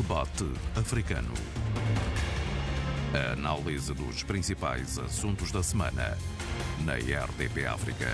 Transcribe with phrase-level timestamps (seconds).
[0.00, 0.44] Debate
[0.76, 1.34] Africano.
[3.12, 6.16] A análise dos principais assuntos da semana
[6.84, 8.06] na RDP África.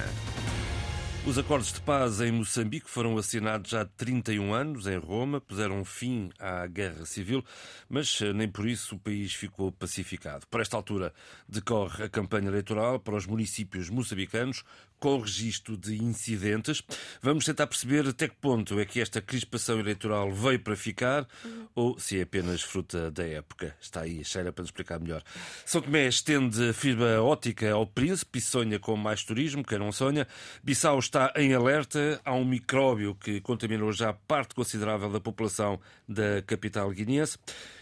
[1.26, 6.30] Os acordos de paz em Moçambique foram assinados há 31 anos em Roma, puseram fim
[6.38, 7.44] à guerra civil,
[7.88, 10.46] mas eh, nem por isso o país ficou pacificado.
[10.46, 11.12] Por esta altura
[11.46, 14.64] decorre a campanha eleitoral para os municípios moçambicanos,
[15.04, 16.82] com registro de incidentes.
[17.20, 21.68] Vamos tentar perceber até que ponto é que esta crispação eleitoral veio para ficar uhum.
[21.74, 23.76] ou se é apenas fruta da época.
[23.78, 25.22] Está aí a Sheila para nos explicar melhor.
[25.66, 30.26] São Tomé estende fibra ótica ao príncipe e sonha com mais turismo, quem não sonha.
[30.62, 32.18] Bissau está em alerta.
[32.24, 37.36] Há um micróbio que contaminou já parte considerável da população da capital guineense.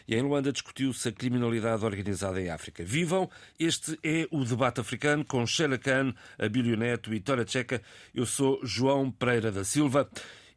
[0.06, 2.84] E em Luanda discutiu-se a criminalidade organizada em África.
[2.84, 3.30] Vivam!
[3.58, 7.82] Este é o debate africano com Sheila Khan, Abílio Neto Vitória Tcheca.
[8.14, 10.08] Eu sou João Pereira da Silva.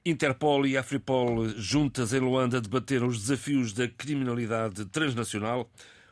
[0.06, 5.70] Interpol e Afripol juntas em Luanda debateram os desafios da criminalidade transnacional.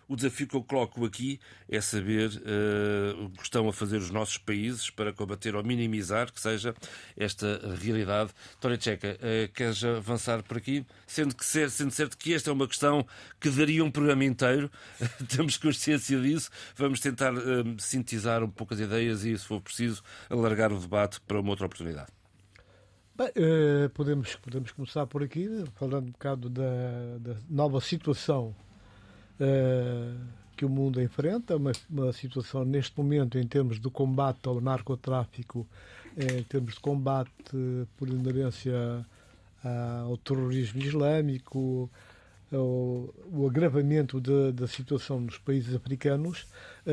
[0.08, 4.10] O desafio que eu coloco aqui é saber uh, o que estão a fazer os
[4.10, 6.76] nossos países para combater ou minimizar que seja
[7.16, 8.32] esta realidade.
[8.60, 10.86] Tória Tcheca, uh, queres avançar por aqui?
[11.08, 13.06] Sendo, que ser, sendo certo que esta é uma questão
[13.40, 14.70] que daria um programa inteiro,
[15.30, 20.04] temos consciência disso, vamos tentar uh, sintetizar um pouco as ideias e, se for preciso,
[20.30, 22.12] alargar o debate para uma outra oportunidade.
[23.16, 23.30] Bem,
[23.94, 26.64] podemos, podemos começar por aqui, falando um bocado da,
[27.20, 28.56] da nova situação
[30.56, 35.66] que o mundo enfrenta, uma, uma, situação neste momento em termos de combate ao narcotráfico,
[36.16, 37.32] eh, em termos de combate
[37.98, 39.06] por inerência
[40.06, 41.90] ao terrorismo islâmico,
[42.52, 44.20] o, o agravamento
[44.52, 46.46] da situação nos países africanos,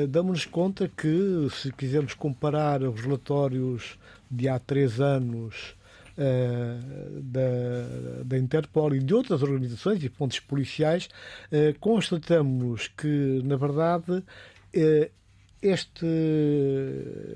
[0.08, 3.98] damos-nos conta que, se quisermos comparar os relatórios
[4.30, 5.74] de há três anos
[6.22, 6.78] eh,
[7.22, 11.08] da, da Interpol e de outras organizações e fontes policiais,
[11.50, 15.10] uh, constatamos que, na verdade, uh,
[15.62, 16.06] este,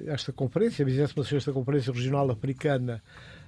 [0.06, 3.02] esta conferência, a 26 Conferência Regional Africana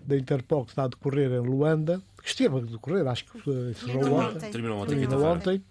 [0.07, 4.15] da Interpol, que está a decorrer em Luanda, que esteve a decorrer, acho que encerrou
[4.15, 5.63] ontem, terminou ontem, terminou ontem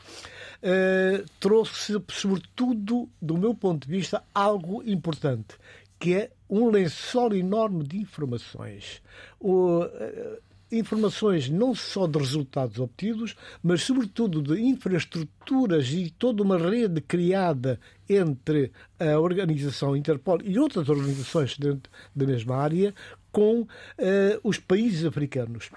[0.65, 5.55] uh, trouxe, sobretudo, do meu ponto de vista, algo importante,
[5.99, 9.01] que é um lençol enorme de informações.
[9.39, 10.37] O, uh,
[10.71, 17.79] informações não só de resultados obtidos, mas sobretudo de infraestruturas e toda uma rede criada
[18.09, 22.93] entre a organização Interpol e outras organizações da mesma área
[23.31, 23.67] com uh,
[24.43, 25.69] os países africanos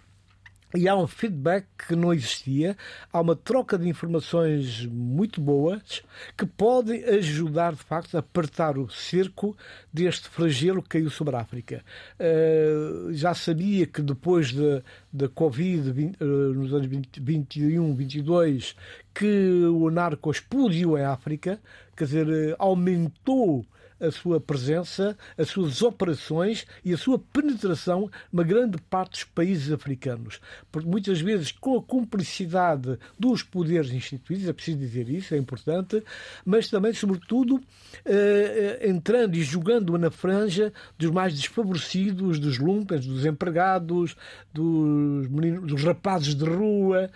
[0.75, 2.77] e há um feedback que não existia,
[3.13, 6.03] há uma troca de informações muito boas
[6.37, 9.57] que podem ajudar, de facto, a apertar o cerco
[9.93, 11.83] deste flagelo que caiu sobre a África.
[12.21, 17.95] Uh, já sabia que depois da de, de Covid, 20, uh, nos anos 20, 21,
[17.95, 18.77] 22,
[19.15, 21.59] que o narco explodiu em África,
[21.97, 23.65] quer dizer, uh, aumentou
[24.01, 29.73] a sua presença, as suas operações e a sua penetração numa grande parte dos países
[29.73, 30.41] africanos.
[30.71, 36.03] Porque muitas vezes com a cumplicidade dos poderes instituídos, é preciso dizer isso, é importante,
[36.45, 37.61] mas também, sobretudo,
[38.05, 44.17] eh, eh, entrando e jogando na franja dos mais desfavorecidos, dos lumpas, dos empregados,
[44.53, 47.11] dos, meninos, dos rapazes de rua,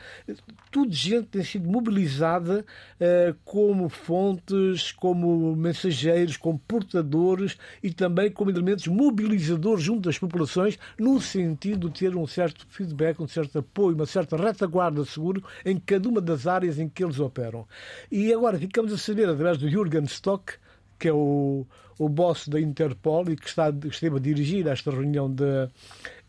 [0.70, 2.64] tudo gente tem sido mobilizada
[2.98, 10.78] eh, como fontes, como mensageiros, como portadores e também como elementos mobilizadores junto das populações,
[10.98, 15.78] no sentido de ter um certo feedback, um certo apoio, uma certa retaguarda seguro em
[15.78, 17.68] cada uma das áreas em que eles operam.
[18.10, 20.54] E agora ficamos a saber, através do Jürgen Stock,
[21.02, 21.66] que é o,
[21.98, 25.68] o boss da Interpol e que está, esteve a dirigir esta reunião de,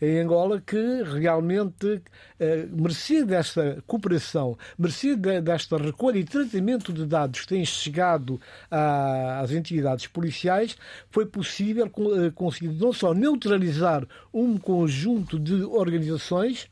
[0.01, 2.01] em Angola, que realmente,
[2.39, 8.41] eh, mercê desta cooperação, mercê de, desta recolha e tratamento de dados que têm chegado
[8.71, 10.75] a, às entidades policiais,
[11.07, 16.67] foi possível eh, conseguir não só neutralizar um conjunto de organizações,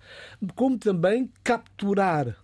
[0.56, 2.36] como também capturar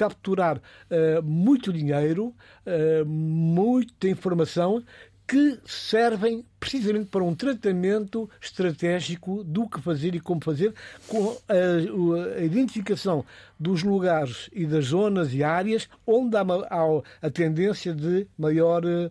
[0.00, 2.28] capturar uh, muito dinheiro,
[2.64, 4.82] uh, muita informação
[5.28, 10.74] que servem precisamente para um tratamento estratégico do que fazer e como fazer,
[11.06, 13.24] com a, a identificação
[13.58, 19.10] dos lugares e das zonas e áreas onde há, há a tendência de maior, eh,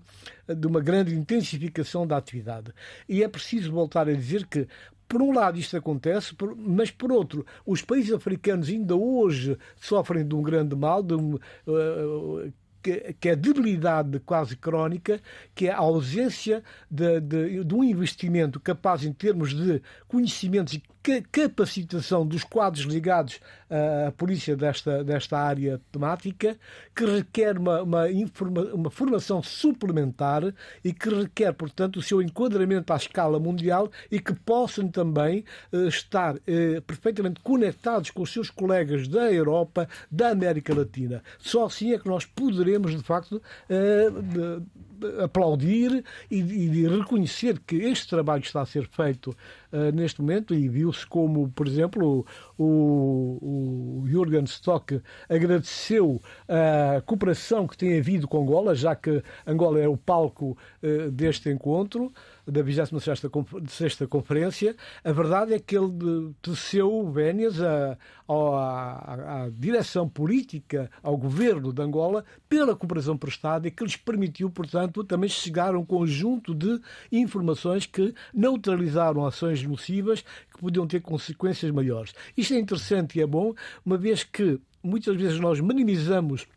[0.53, 2.74] de uma grande intensificação da atividade.
[3.07, 4.68] E é preciso voltar a dizer que
[5.09, 10.35] por um lado isto acontece, mas por outro, os países africanos ainda hoje sofrem de
[10.35, 15.19] um grande mal, de um, uh, que, que é a debilidade quase crónica,
[15.56, 20.83] que é a ausência de, de, de, um investimento capaz, em termos de conhecimentos e
[21.31, 23.40] capacitação dos quadros ligados
[24.07, 26.57] à polícia desta, desta área temática,
[26.96, 30.54] que requer uma, uma, informa, uma formação suplementar
[30.84, 35.88] e que requer, portanto, o seu enquadramento à escala mundial e que possam também uh,
[35.88, 41.24] estar uh, perfeitamente conectados com os seus colegas da Europa, da América Latina.
[41.38, 44.66] Só assim é que nós poderemos, de facto, uh,
[45.24, 49.36] aplaudir e, e, reconhecer que este trabalho está a ser feito
[49.72, 52.25] uh, neste momento e viu-se como, por exemplo,
[52.57, 59.80] o, o Jürgen Stock agradeceu a cooperação que tem havido com Angola, já que Angola
[59.80, 62.12] é o palco uh, deste encontro
[62.51, 67.98] da 26ª Conferência, a verdade é que ele teceu vénias à,
[68.28, 74.50] à, à, direção política, ao governo de Angola, pela cooperação prestada e que lhes permitiu,
[74.50, 76.80] portanto, também chegar a um conjunto de
[77.12, 82.13] informações que neutralizaram ações nocivas que podiam ter consequências maiores.
[82.36, 83.54] Isto é interessante e é bom,
[83.86, 86.48] uma vez que muitas vezes nós minimizamos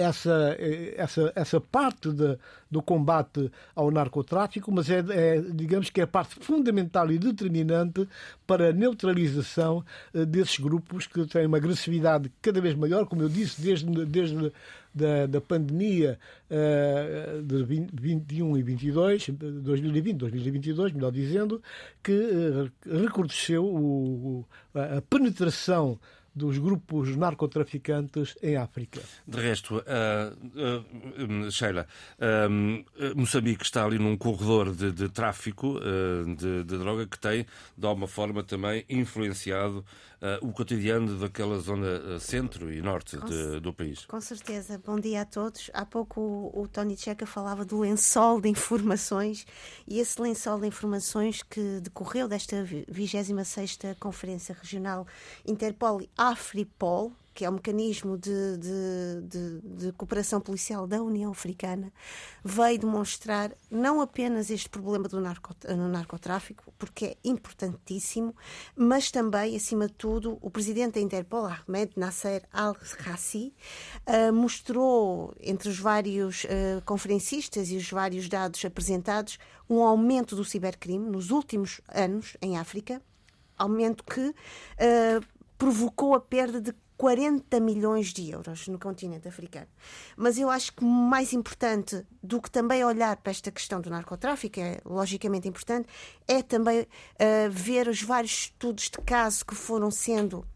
[0.00, 0.56] essa,
[0.96, 2.38] essa, essa parte de,
[2.70, 8.08] do combate ao narcotráfico, mas é, é, digamos que é a parte fundamental e determinante
[8.46, 13.28] para a neutralização eh, desses grupos que têm uma agressividade cada vez maior, como eu
[13.28, 14.52] disse, desde, desde
[14.94, 16.18] da, da pandemia
[16.50, 21.62] uh, de 20, 21 e 22, 2020, 2022, melhor dizendo,
[22.02, 22.70] que uh,
[23.00, 24.44] recrudesceu o,
[24.74, 25.98] a penetração
[26.34, 29.00] dos grupos narcotraficantes em África.
[29.26, 31.86] De resto, uh, uh, Sheila,
[32.18, 35.78] uh, Moçambique está ali num corredor de, de tráfico
[36.36, 37.46] de, de, droga que tem,
[37.76, 39.84] de alguma forma, também influenciado
[40.42, 44.04] o cotidiano daquela zona centro e norte de, do país.
[44.04, 44.78] Com certeza.
[44.84, 45.70] Bom dia a todos.
[45.72, 49.46] Há pouco o, o Tony Checa falava do lençol de informações
[49.88, 55.06] e esse lençol de informações que decorreu desta 26ª Conferência Regional
[55.46, 61.90] Interpol Afripol, que é o mecanismo de, de, de, de, cooperação policial da União Africana,
[62.44, 68.36] veio demonstrar não apenas este problema do narcotráfico, porque é importantíssimo,
[68.76, 73.54] mas também, acima de tudo, o presidente da Interpol, Ahmed Nasser Al-Rassi,
[74.06, 79.38] uh, mostrou, entre os vários uh, conferencistas e os vários dados apresentados,
[79.70, 83.00] um aumento do cibercrime nos últimos anos em África,
[83.56, 89.66] aumento que uh, provocou a perda de 40 milhões de euros no continente africano.
[90.16, 94.58] Mas eu acho que mais importante do que também olhar para esta questão do narcotráfico,
[94.58, 95.86] é logicamente importante,
[96.26, 96.86] é também uh,
[97.50, 100.46] ver os vários estudos de caso que foram sendo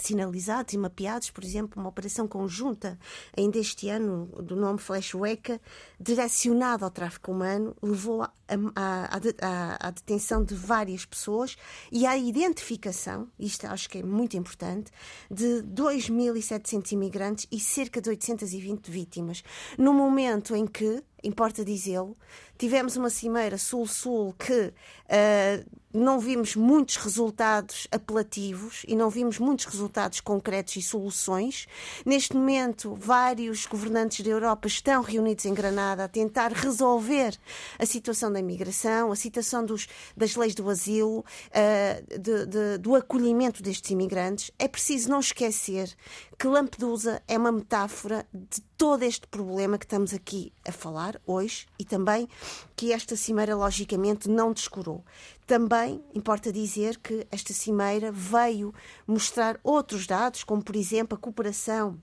[0.00, 2.98] sinalizados e mapeados, por exemplo, uma operação conjunta
[3.36, 5.60] ainda este ano do nome Flash Weka,
[6.00, 11.56] direcionada ao tráfico humano, levou à detenção de várias pessoas
[11.92, 14.90] e à identificação, isto acho que é muito importante,
[15.30, 19.42] de 2.700 imigrantes e cerca de 820 vítimas.
[19.76, 22.16] No momento em que, importa dizê-lo,
[22.56, 29.64] tivemos uma cimeira Sul-Sul que uh, não vimos muitos resultados apelativos e não vimos muitos
[29.64, 31.66] resultados concretos e soluções.
[32.04, 37.36] Neste momento, vários governantes da Europa estão reunidos em Granada a tentar resolver
[37.78, 42.94] a situação da imigração, a situação dos, das leis do asilo, uh, de, de, do
[42.94, 44.50] acolhimento destes imigrantes.
[44.58, 45.94] É preciso não esquecer
[46.38, 51.66] que Lampedusa é uma metáfora de todo este problema que estamos aqui a falar hoje
[51.76, 52.28] e também
[52.76, 55.04] que esta cimeira, logicamente, não descurou.
[55.48, 58.72] Também importa dizer que esta cimeira veio
[59.04, 62.00] mostrar outros dados, como, por exemplo, a cooperação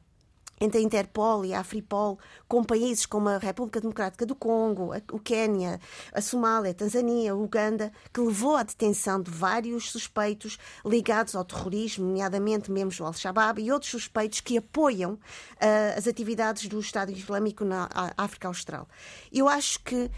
[0.60, 5.20] entre a Interpol e a Afripol, com países como a República Democrática do Congo, o
[5.20, 5.80] Quênia,
[6.14, 11.44] a Somália, a Tanzânia, a Uganda, que levou à detenção de vários suspeitos ligados ao
[11.44, 17.12] terrorismo, nomeadamente membros do Al-Shabaab e outros suspeitos que apoiam uh, as atividades do Estado
[17.12, 18.88] Islâmico na África Austral.
[19.32, 20.12] Eu acho que uh,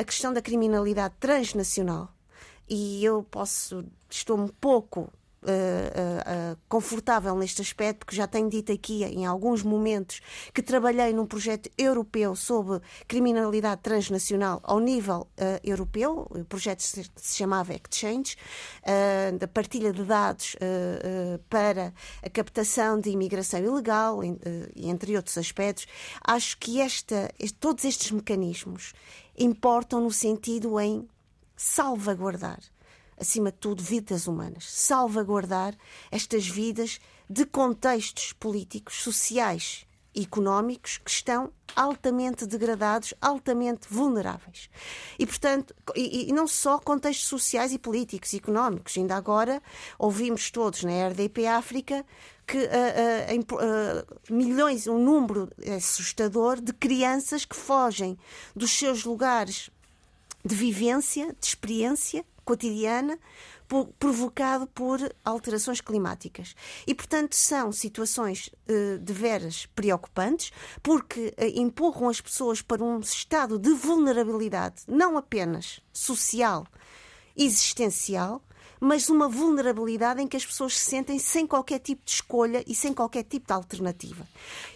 [0.00, 2.12] a questão da criminalidade transnacional,
[2.68, 5.10] e eu posso, estou um pouco
[5.42, 10.20] uh, uh, confortável neste aspecto, porque já tenho dito aqui em alguns momentos
[10.52, 15.26] que trabalhei num projeto europeu sobre criminalidade transnacional ao nível
[15.62, 16.26] europeu.
[16.30, 18.36] O projeto se, chamava Exchange,
[19.38, 20.56] da partilha de dados
[21.48, 21.92] para
[22.22, 24.20] a captação de imigração ilegal,
[24.76, 25.86] entre outros aspectos.
[26.24, 27.30] Acho que esta,
[27.60, 28.92] todos estes mecanismos
[29.36, 31.08] importam no sentido em
[31.56, 32.60] salvaguardar
[33.20, 34.64] acima de tudo, vidas humanas.
[34.70, 35.74] Salvaguardar
[36.10, 44.68] estas vidas de contextos políticos, sociais económicos que estão altamente degradados, altamente vulneráveis.
[45.18, 48.96] E, portanto, e, e, não só contextos sociais e políticos e económicos.
[48.96, 49.62] Ainda agora
[49.98, 52.04] ouvimos todos na RDP África
[52.46, 58.18] que uh, uh, uh, milhões, um número assustador de crianças que fogem
[58.56, 59.70] dos seus lugares
[60.44, 63.18] de vivência, de experiência cotidiana,
[63.98, 66.54] provocado por alterações climáticas.
[66.86, 70.50] E, portanto, são situações uh, de veras preocupantes,
[70.82, 76.66] porque uh, empurram as pessoas para um estado de vulnerabilidade, não apenas social,
[77.36, 78.42] existencial,
[78.80, 82.74] mas uma vulnerabilidade em que as pessoas se sentem sem qualquer tipo de escolha e
[82.74, 84.26] sem qualquer tipo de alternativa.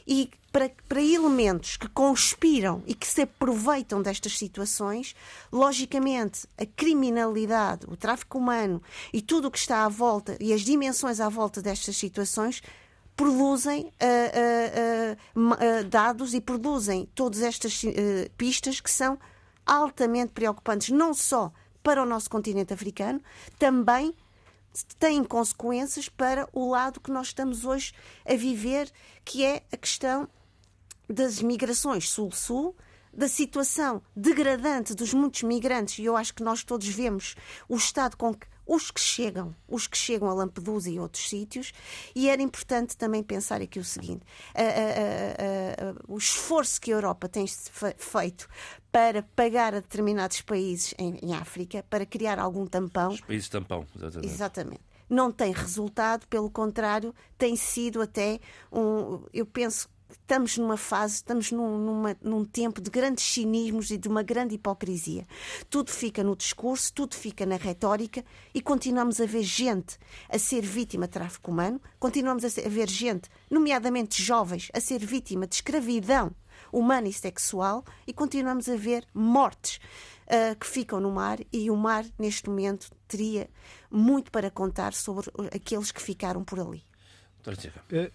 [0.06, 5.16] E para, para elementos que conspiram e que se aproveitam destas situações,
[5.50, 8.82] logicamente a criminalidade, o tráfico humano
[9.12, 12.62] e tudo o que está à volta e as dimensões à volta destas situações
[13.16, 17.82] produzem uh, uh, uh, dados e produzem todas estas
[18.36, 19.18] pistas que são
[19.64, 23.20] altamente preocupantes, não só para o nosso continente africano,
[23.58, 24.14] também
[24.98, 27.92] têm consequências para o lado que nós estamos hoje
[28.26, 28.90] a viver,
[29.24, 30.28] que é a questão
[31.12, 32.74] das migrações sul-sul,
[33.12, 37.36] da situação degradante dos muitos migrantes, e eu acho que nós todos vemos
[37.68, 41.72] o estado com que os que chegam, os que chegam a Lampedusa e outros sítios,
[42.14, 46.94] e era importante também pensar aqui o seguinte: a, a, a, o esforço que a
[46.94, 48.48] Europa tem feito
[48.90, 53.12] para pagar a determinados países em, em África, para criar algum tampão.
[53.12, 54.32] Os países tampão, exatamente.
[54.32, 58.40] Exatamente não tem resultado, pelo contrário, tem sido até
[58.72, 59.22] um.
[59.30, 64.08] Eu penso estamos numa fase, estamos num, numa, num tempo de grandes cinismos e de
[64.08, 65.26] uma grande hipocrisia.
[65.68, 70.62] Tudo fica no discurso, tudo fica na retórica e continuamos a ver gente a ser
[70.62, 76.34] vítima de tráfico humano, continuamos a ver gente, nomeadamente jovens, a ser vítima de escravidão
[76.72, 79.78] humana e sexual e continuamos a ver mortes
[80.26, 83.48] uh, que ficam no mar e o mar, neste momento, teria
[83.90, 86.82] muito para contar sobre aqueles que ficaram por ali.
[87.90, 88.10] É,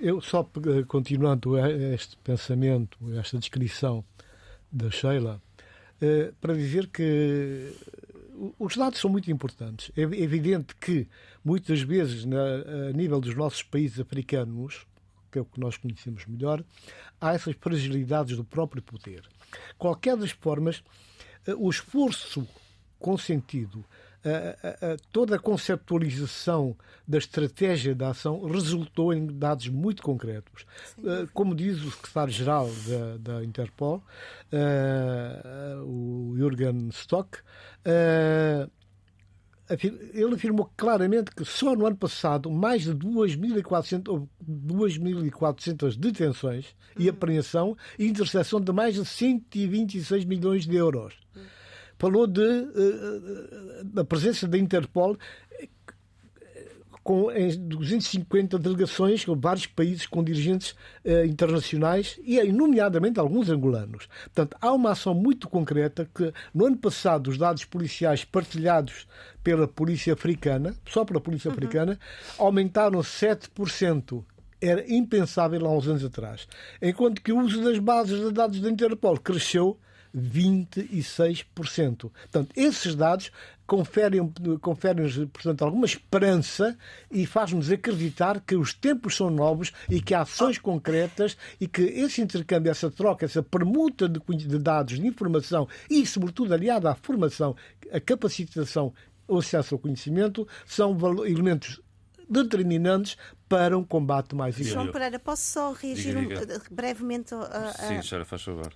[0.00, 4.04] eu só eh, continuando este pensamento, esta descrição
[4.72, 5.40] da Sheila,
[6.00, 7.72] eh, para dizer que
[8.58, 9.90] os dados são muito importantes.
[9.96, 11.08] É evidente que
[11.44, 14.86] muitas vezes, a nível dos nossos países africanos,
[15.30, 16.62] que é o que nós conhecemos melhor,
[17.20, 19.22] há essas fragilidades do próprio poder.
[19.78, 20.82] Qualquer das formas,
[21.46, 22.46] eh, o esforço
[22.98, 23.84] consentido
[24.26, 30.66] a, a, toda a conceptualização da estratégia da ação resultou em dados muito concretos.
[30.98, 34.02] Uh, como diz o secretário-geral da, da, Interpol,
[34.52, 38.70] uh, o Jürgen Stock, uh,
[39.68, 47.10] ele afirmou claramente que só no ano passado mais de 2.400, 2.400 detenções e hum.
[47.10, 51.14] apreensão e interseção de mais de 126 milhões de euros.
[51.36, 51.55] Hum
[51.98, 55.16] falou de, uh, da presença da Interpol
[57.06, 60.72] com em 250 delegações com vários países com dirigentes
[61.04, 64.08] uh, internacionais e, nomeadamente, alguns angolanos.
[64.24, 69.06] Portanto, há uma ação muito concreta que, no ano passado, os dados policiais partilhados
[69.44, 71.54] pela polícia africana, só pela polícia uhum.
[71.54, 71.96] africana,
[72.36, 74.24] aumentaram 7%
[74.60, 76.48] era impensável há uns anos atrás.
[76.82, 79.78] Enquanto que o uso das bases de dados da Interpol cresceu
[80.16, 82.10] 26%.
[82.10, 83.30] Portanto, esses dados
[83.66, 86.76] conferem, conferem portanto, alguma esperança
[87.10, 91.82] e faz-nos acreditar que os tempos são novos e que há ações concretas e que
[91.82, 96.94] esse intercâmbio, essa troca, essa permuta de, de dados, de informação e, sobretudo, aliada à
[96.94, 97.54] formação,
[97.92, 98.94] a capacitação,
[99.28, 100.96] o acesso ao conhecimento, são
[101.26, 101.80] elementos
[102.28, 103.16] determinantes
[103.48, 104.74] para um combate mais eficaz.
[104.74, 106.56] João Pereira, posso só reagir diga, diga.
[106.56, 108.72] Um, brevemente a, a, Sim, senhora, faz favor.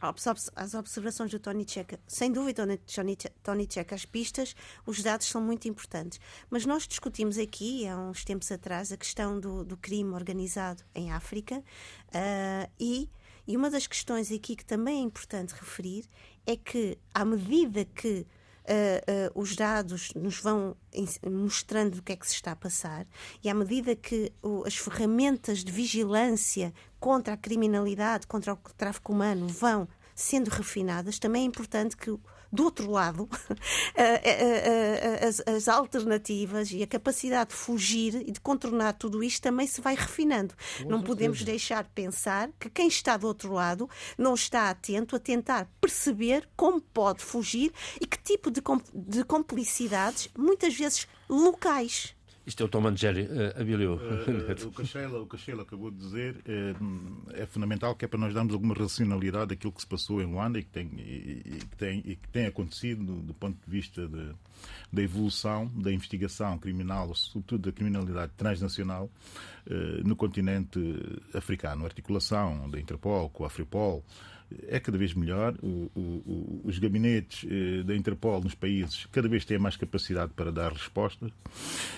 [0.55, 1.99] às observações do Tony Checa?
[2.07, 2.65] Sem dúvida,
[2.95, 4.55] Tony, Tony Checa, as pistas,
[4.87, 6.21] os dados são muito importantes.
[6.49, 11.11] Mas nós discutimos aqui, há uns tempos atrás, a questão do, do crime organizado em
[11.11, 13.11] África uh, e,
[13.47, 16.05] e uma das questões aqui que também é importante referir
[16.47, 18.25] é que, à medida que
[18.71, 20.77] uh, uh, os dados nos vão
[21.29, 23.07] mostrando o que é que se está a passar
[23.43, 29.13] e à medida que uh, as ferramentas de vigilância contra a criminalidade, contra o tráfico
[29.13, 32.11] humano vão sendo refinadas, também é importante que
[32.53, 33.29] do outro lado,
[35.27, 39.81] as, as, alternativas e a capacidade de fugir e de contornar tudo isto também se
[39.81, 40.55] vai refinando.
[40.87, 43.89] não podemos deixar de pensar que quem está do outro lado
[44.19, 48.63] não está atento a tentar perceber como pode fugir e que tipo de,
[48.95, 52.15] de complicidades, muitas vezes locais,
[52.47, 54.01] Isto é o Tom Jerry, uh, Abílio.
[54.31, 56.37] Uh, o, que Sheila, o Sheila acabou de dizer
[57.35, 60.59] é, fundamental, que é para nós darmos alguma racionalidade daquilo que se passou em Luanda
[60.59, 63.71] e que tem, e, e que tem, e que tem acontecido do, do ponto de
[63.71, 64.33] vista de,
[64.93, 69.11] da evolução da investigação criminal, sobretudo da criminalidade transnacional,
[69.67, 70.81] uh, no continente
[71.35, 71.85] africano.
[71.85, 74.05] A articulação da Interpol com a Afripol,
[74.69, 75.55] é cada vez melhor.
[75.63, 80.51] O, o, os gabinetes eh, da Interpol nos países cada vez têm mais capacidade para
[80.51, 81.31] dar respostas,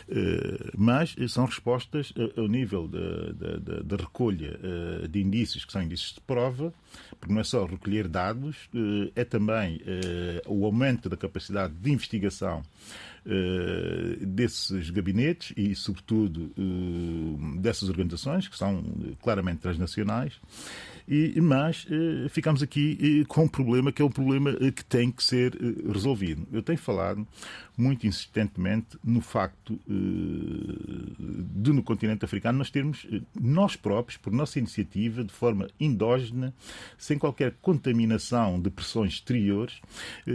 [0.08, 6.20] eh, mas são respostas ao nível da, recolha eh, de indícios, que são indícios de
[6.20, 6.72] prova,
[7.18, 8.68] porque não é só recolher dados,
[9.14, 9.80] é também
[10.46, 12.62] o aumento da capacidade de investigação
[14.20, 16.52] desses gabinetes e, sobretudo,
[17.60, 18.82] dessas organizações, que são
[19.22, 20.38] claramente transnacionais.
[21.42, 25.10] Mas eh, ficamos aqui eh, com um problema que é um problema eh, que tem
[25.10, 25.56] que ser
[25.90, 26.46] resolvido.
[26.52, 27.26] Eu tenho falado
[27.76, 33.06] muito insistentemente no facto de, no continente africano, nós termos,
[33.40, 36.52] nós próprios, por nossa iniciativa, de forma endógena,
[36.98, 39.80] sem qualquer contaminação de pressões exteriores,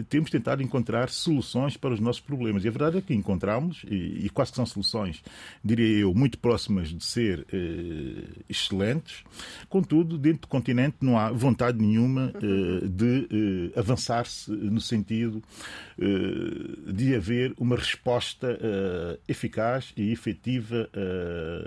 [0.09, 2.65] temos tentado encontrar soluções para os nossos problemas.
[2.65, 5.21] E a verdade é que encontramos, e, quase que são soluções,
[5.63, 7.45] diria eu, muito próximas de ser
[8.50, 9.24] excelentes,
[9.69, 15.43] contudo, dentro do continente não há vontade nenhuma uh, de uh, avançar-se no sentido
[15.99, 18.57] uh, de haver uma resposta
[19.27, 20.89] eficaz e efetiva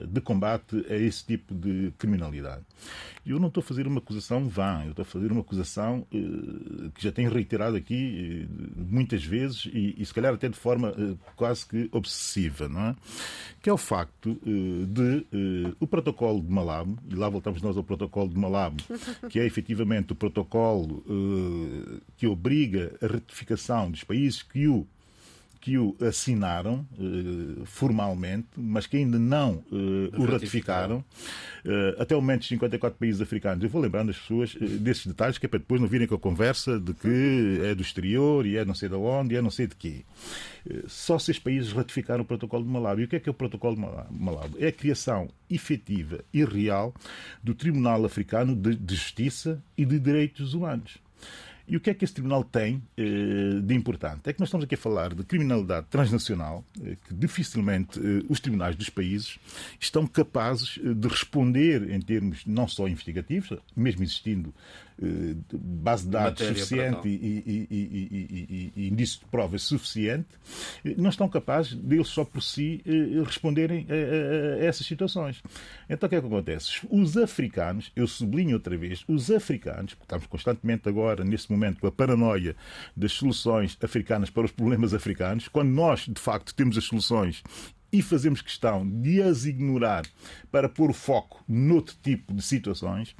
[0.09, 2.63] de combate a esse tipo de criminalidade.
[3.25, 6.07] Eu não estou a fazer uma acusação vã, eu estou a fazer uma acusação
[6.95, 10.95] que já tenho reiterado aqui muitas vezes e, e, se calhar até de forma
[11.37, 12.97] quase que obsessiva, não é?
[13.63, 15.27] Que é o facto de
[15.79, 18.83] o protocolo de Malabo, e lá voltamos nós ao protocolo de Malabo,
[19.29, 24.87] que é efetivamente o protocolo uh, que obriga a ratificação dos países que o
[25.61, 31.05] que o assinaram uh, formalmente, mas que ainda não uh, o ratificaram,
[31.65, 33.63] uh, até o momento 54 países africanos.
[33.63, 36.19] Eu vou lembrando as pessoas desses detalhes, que é para depois não virem com a
[36.19, 39.51] conversa de que é do exterior e é não sei de onde e é não
[39.51, 40.05] sei de quê.
[40.87, 43.01] Só seis países ratificaram o protocolo de Malabo.
[43.01, 44.57] E o que é que é o protocolo de Malabo?
[44.59, 46.95] É a criação efetiva e real
[47.43, 50.99] do Tribunal Africano de Justiça e de Direitos Humanos.
[51.71, 54.29] E o que é que esse tribunal tem eh, de importante?
[54.29, 58.41] É que nós estamos aqui a falar de criminalidade transnacional, eh, que dificilmente eh, os
[58.41, 59.39] tribunais dos países
[59.79, 64.53] estão capazes de responder em termos não só investigativos, mesmo existindo
[65.53, 67.13] base de dados Matéria suficiente e,
[67.47, 70.29] e, e, e, indício de provas suficiente,
[70.85, 75.43] eh, não estão capazes deles só por si eh, responderem a, a, a, essas situações.
[75.89, 76.87] Então o que é que acontece?
[76.91, 81.87] Os africanos, eu sublinho outra vez, os africanos, porque estamos constantemente agora, nesse momento, com
[81.87, 82.55] a paranoia
[82.97, 87.43] das soluções africanas para os problemas africanos, quando nós, de facto, temos as soluções
[87.93, 90.05] e fazemos questão de as ignorar
[90.51, 93.15] para pôr o foco noutro tipo de situações,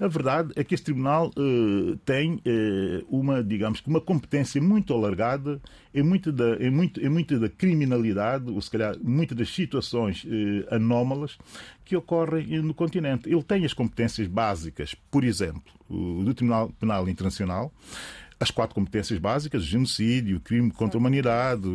[0.00, 4.94] a verdade é que este Tribunal uh, tem uh, uma, digamos que uma competência muito
[4.94, 5.60] alargada
[5.94, 10.24] em muita da, em muito, em muita da criminalidade, ou se calhar muitas das situações
[10.24, 11.36] uh, anómalas
[11.84, 13.28] que ocorrem no continente.
[13.28, 17.72] Ele tem as competências básicas, por exemplo, do Tribunal Penal Internacional,
[18.38, 21.66] as quatro competências básicas: o genocídio, o crime contra a humanidade,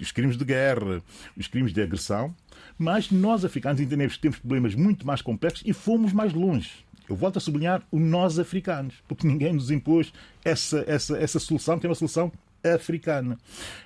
[0.00, 1.02] os crimes de guerra,
[1.36, 2.34] os crimes de agressão.
[2.78, 6.84] Mas nós, africanos, entendemos que temos problemas muito mais complexos e fomos mais longe.
[7.08, 10.12] Eu volto a sublinhar o nós africanos, porque ninguém nos impôs
[10.44, 12.32] essa, essa, essa solução, que é uma solução
[12.64, 13.38] africana.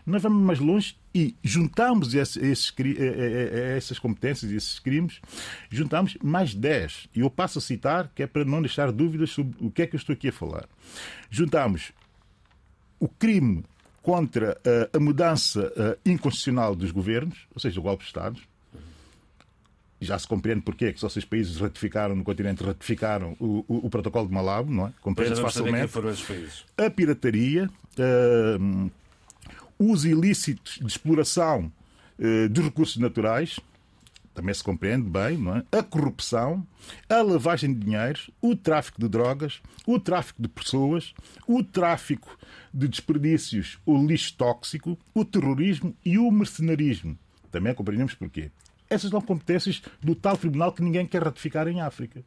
[0.06, 2.74] Nós vamos mais longe e juntamos esses, esses,
[3.76, 5.20] essas competências e esses crimes,
[5.68, 7.08] juntamos mais 10.
[7.14, 9.86] E eu passo a citar, que é para não deixar dúvidas sobre o que é
[9.86, 10.66] que eu estou aqui a falar.
[11.30, 11.92] Juntamos
[13.00, 13.64] o crime
[14.02, 18.38] contra uh, a mudança uh, inconstitucional dos governos, ou seja, o golpe de Estado.
[20.02, 23.86] Já se compreende porque é que só seis países ratificaram no continente, ratificaram o, o,
[23.86, 24.92] o protocolo de Malabo, não é?
[25.02, 25.92] Compreende-se facilmente.
[26.78, 28.90] A pirataria, uh,
[29.78, 31.72] os ilícitos de exploração
[32.50, 33.58] dos recursos naturais,
[34.40, 35.78] também se compreende bem, é?
[35.78, 36.66] a corrupção,
[37.10, 41.12] a lavagem de dinheiros, o tráfico de drogas, o tráfico de pessoas,
[41.46, 42.38] o tráfico
[42.72, 47.18] de desperdícios, o lixo tóxico, o terrorismo e o mercenarismo.
[47.50, 48.50] Também compreendemos porquê.
[48.88, 52.24] Essas são competências do tal tribunal que ninguém quer ratificar em África.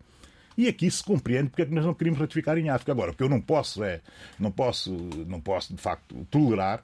[0.56, 2.92] E aqui se compreende porque é que nós não queremos ratificar em África.
[2.92, 4.02] Agora, o que eu não posso é,
[4.40, 4.94] não posso,
[5.28, 6.84] não posso de facto tolerar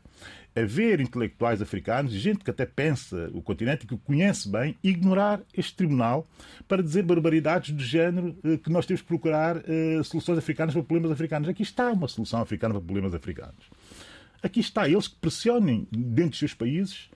[0.55, 5.75] haver intelectuais africanos, gente que até pensa o continente, que o conhece bem, ignorar este
[5.75, 6.27] tribunal
[6.67, 10.83] para dizer barbaridades do género eh, que nós temos que procurar uh, soluções africanas para
[10.83, 11.47] problemas africanos.
[11.47, 13.69] Aqui está uma solução africana para problemas africanos.
[14.41, 17.09] Aqui está, eles que pressionem dentro dos seus países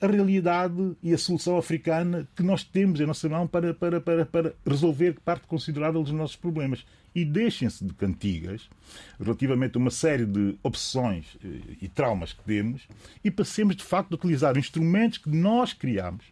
[0.00, 4.26] a realidade e a solução africana que nós temos em nossa mão para, para, para,
[4.26, 6.84] para resolver parte considerável dos nossos problemas.
[7.14, 8.68] E deixem-se de cantigas
[9.20, 12.82] relativamente a uma série de obsessões eh, e traumas que temos
[13.22, 16.24] e passemos, de facto, a utilizar instrumentos que nós criamos.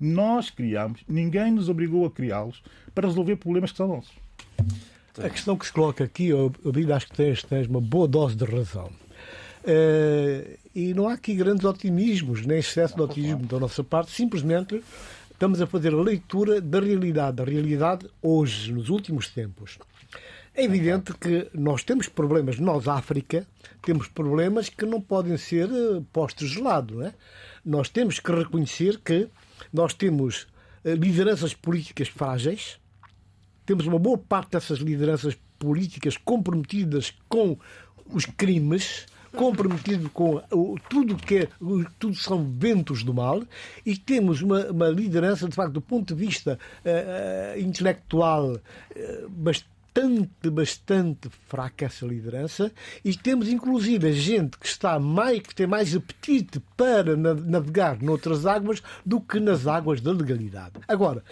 [0.00, 2.62] Nós criamos, ninguém nos obrigou a criá-los
[2.94, 4.14] para resolver problemas que são nossos.
[5.18, 6.50] A questão que se coloca aqui, eu
[6.94, 8.90] acho que tens, tens uma boa dose de razão.
[9.62, 14.82] Uh, e não há aqui grandes otimismos, nem excesso de otimismo da nossa parte, simplesmente
[15.40, 19.78] estamos a fazer a leitura da realidade, da realidade hoje, nos últimos tempos.
[20.54, 23.46] É evidente que nós temos problemas, nós, África,
[23.80, 26.96] temos problemas que não podem ser eh, postos de lado.
[26.96, 27.14] Não é?
[27.64, 29.28] Nós temos que reconhecer que
[29.72, 30.46] nós temos
[30.84, 32.78] eh, lideranças políticas frágeis,
[33.64, 37.58] temos uma boa parte dessas lideranças políticas comprometidas com
[38.12, 40.42] os crimes, comprometido com
[40.88, 41.48] tudo que é,
[41.98, 43.42] tudo são ventos do mal
[43.84, 50.50] e temos uma, uma liderança de facto do ponto de vista uh, intelectual uh, bastante,
[50.50, 52.72] bastante fraca essa liderança
[53.04, 58.82] e temos inclusive gente que está mais, que tem mais apetite para navegar noutras águas
[59.06, 60.74] do que nas águas da legalidade.
[60.88, 61.22] Agora,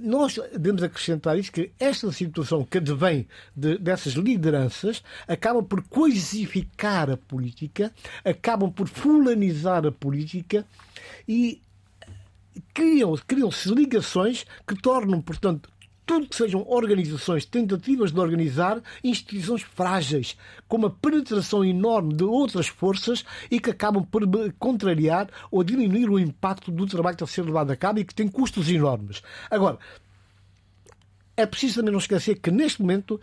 [0.00, 7.10] nós devemos acrescentar isso que esta situação que advém de, dessas lideranças acaba por coisificar
[7.10, 7.92] a política,
[8.24, 10.66] acabam por fulanizar a política
[11.28, 11.60] e
[12.72, 15.68] criam-se criam ligações que tornam, portanto,
[16.06, 20.36] tudo que sejam organizações, tentativas de organizar instituições frágeis,
[20.68, 24.22] com uma penetração enorme de outras forças e que acabam por
[24.58, 28.04] contrariar ou diminuir o impacto do trabalho que está a ser levado a cabo e
[28.04, 29.22] que tem custos enormes.
[29.50, 29.78] Agora,
[31.36, 33.20] é preciso também não esquecer que neste momento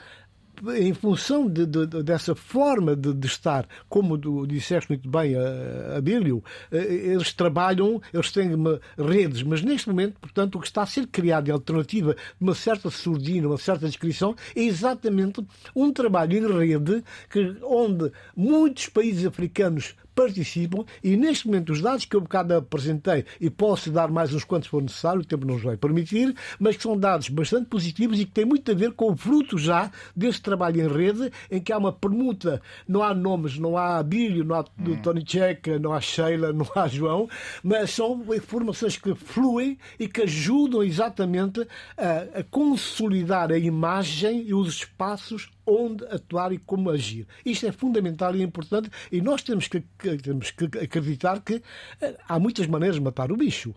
[0.75, 5.97] em função de, de, dessa forma de, de, estar, como do, disseste muito bem, a,
[5.97, 8.51] Abílio, eh, eles trabalham, eles têm
[8.97, 12.55] redes, mas neste momento, portanto, o que está a ser criado em alternativa de uma
[12.55, 15.45] certa surdina, uma certa descrição, é exatamente
[15.75, 22.05] um trabalho em rede que, onde muitos países africanos participam e neste momento os dados
[22.05, 25.45] que eu um bocado apresentei e posso dar mais uns quantos for necessário, o tempo
[25.45, 28.75] não nos vai permitir, mas que são dados bastante positivos e que têm muito a
[28.75, 33.01] ver com o fruto já desse trabalho em rede em que há uma permuta, não
[33.01, 34.95] há nomes, não há Abílio, não há hum.
[35.01, 37.27] Tony Checa, não há Sheila, não há João,
[37.63, 44.53] mas são informações que fluem e que ajudam exatamente a, a consolidar a imagem e
[44.53, 47.27] os espaços onde atuar e como agir.
[47.45, 49.81] Isto é fundamental e importante e nós temos que,
[50.21, 51.61] temos que acreditar que
[52.01, 53.73] eh, há muitas maneiras de matar o bicho.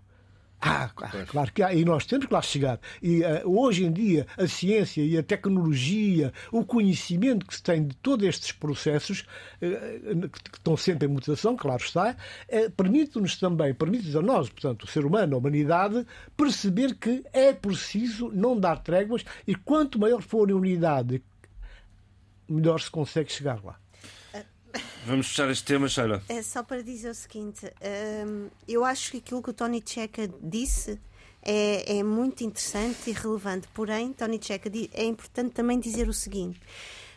[0.66, 0.90] Ah,
[1.28, 2.80] claro que há, e nós temos que lá chegar.
[3.02, 7.87] E uh, hoje em dia, a ciência e a tecnologia, o conhecimento que se tem
[7.87, 9.26] de todos estes processos,
[9.61, 12.16] uh, que estão sempre em mutação, claro está,
[12.48, 17.52] uh, permite-nos também, permite a nós, portanto, o ser humano, a humanidade, perceber que é
[17.52, 21.22] preciso não dar tréguas e quanto maior for a unidade,
[22.55, 23.79] melhor se consegue chegar lá.
[25.07, 26.23] Vamos fechar este tema, Sheila.
[26.29, 27.71] É só para dizer o seguinte:
[28.27, 30.99] hum, eu acho que aquilo que o Tony Checa disse
[31.43, 33.69] é, é, muito interessante e relevante.
[33.75, 36.59] Porém, Tony Checa é importante também dizer o seguinte.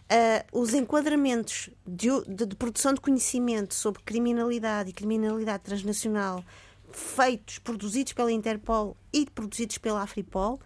[0.09, 6.43] Uh, os enquadramentos de, de, de, produção de conhecimento sobre criminalidade e criminalidade transnacional
[6.91, 10.59] feitos, produzidos pela Interpol e produzidos pela Afripol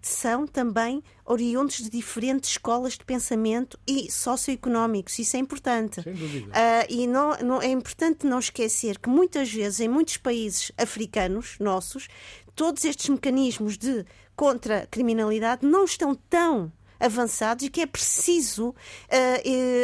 [0.00, 5.18] são também oriundos de diferentes escolas de pensamento e socioeconómicos.
[5.18, 6.02] Isso é importante.
[6.02, 6.48] Sem dúvida.
[6.48, 11.56] Uh, e não, não, é importante não esquecer que muitas vezes, em muitos países africanos
[11.58, 12.08] nossos,
[12.54, 18.74] todos estes mecanismos de contra-criminalidade não estão tão avançados e que é preciso uh,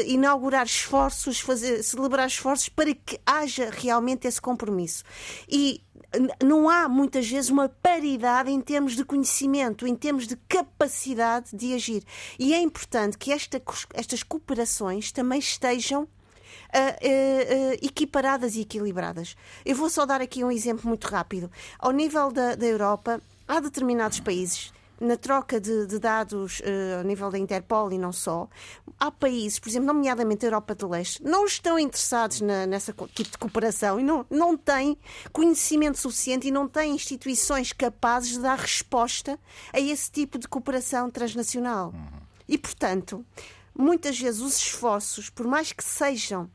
[0.07, 5.05] inaugurar esforços, fazer, celebrar esforços para que haja realmente esse compromisso.
[5.49, 5.81] E
[6.43, 11.75] não há muitas vezes uma paridade em termos de conhecimento, em termos de capacidade de
[11.75, 12.05] agir.
[12.39, 13.63] E é importante que esta,
[13.95, 19.37] estas cooperações também estejam uh, uh, uh, equiparadas e equilibradas.
[19.65, 21.51] Eu vou só dar aqui um exemplo muito rápido.
[21.79, 27.03] Ao nível da, da Europa, há determinados países na troca de, de dados uh, a
[27.03, 28.49] nível da Interpol e não só,
[28.99, 33.31] há países, por exemplo, nomeadamente a Europa de Leste, não estão interessados na, nessa tipo
[33.31, 34.97] de cooperação e não, não têm
[35.33, 39.39] conhecimento suficiente e não têm instituições capazes de dar resposta
[39.73, 41.89] a esse tipo de cooperação transnacional.
[41.89, 42.21] Uhum.
[42.47, 43.25] E, portanto,
[43.77, 46.51] muitas vezes os esforços, por mais que sejam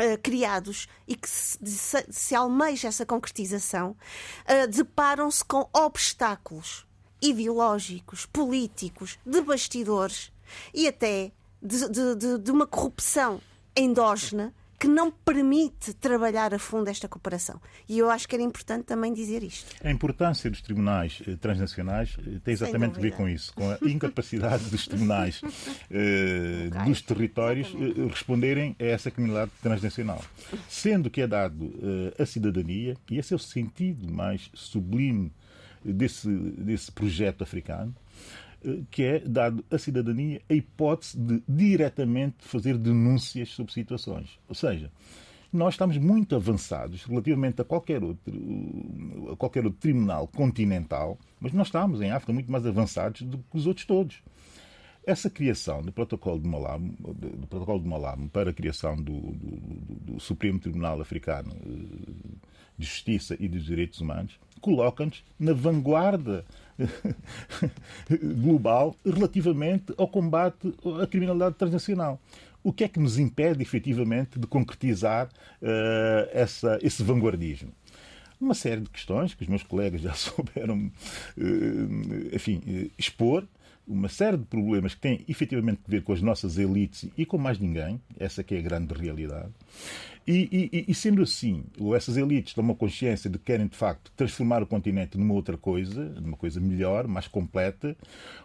[0.00, 6.86] Uh, criados e que se, se, se almeja essa concretização, uh, deparam-se com obstáculos
[7.22, 10.32] ideológicos, políticos, de bastidores
[10.74, 11.30] e até
[11.62, 13.40] de, de, de, de uma corrupção
[13.76, 17.60] endógena que não permite trabalhar a fundo esta cooperação.
[17.88, 19.76] E eu acho que era importante também dizer isto.
[19.80, 23.78] A importância dos tribunais eh, transnacionais eh, tem exatamente a ver com isso, com a
[23.82, 25.40] incapacidade dos tribunais
[25.88, 26.84] eh, okay.
[26.84, 30.20] dos territórios eh, responderem a essa criminalidade transnacional.
[30.68, 31.72] Sendo que é dado
[32.18, 35.32] a cidadania, e esse é o sentido mais sublime
[35.84, 37.94] desse, desse projeto africano,
[38.64, 44.38] eh, que é dado à cidadania a hipótese de diretamente fazer denúncias sobre situações.
[44.48, 44.90] Ou seja,
[45.52, 48.32] nós estamos muito avançados relativamente a qualquer outro,
[49.32, 53.56] a qualquer outro tribunal continental, mas nós estamos em África muito mais avançados do que
[53.56, 54.22] os outros todos.
[55.04, 60.12] Essa criação do protocolo de Malabo, do protocolo de Malabo para a criação do, do,
[60.12, 62.32] do Supremo Tribunal Africano eh,
[62.78, 66.44] de Justiça e dos Direitos Humanos coloca-nos na vanguarda
[68.42, 72.18] global relativamente ao combate à criminalidade transnacional.
[72.64, 77.72] O que é que nos impede, efetivamente, de concretizar uh, essa, esse vanguardismo?
[78.40, 80.90] Uma série de questões que os meus colegas já souberam,
[81.36, 83.44] uh, enfim, uh, expor,
[83.86, 87.36] uma série de problemas que têm efetivamente a ver com as nossas elites e com
[87.36, 89.50] mais ninguém, essa que é a grande realidade.
[90.26, 91.64] E, e, e, sendo assim,
[91.96, 96.04] essas elites tomam consciência de que querem, de facto, transformar o continente numa outra coisa,
[96.20, 97.96] numa coisa melhor, mais completa,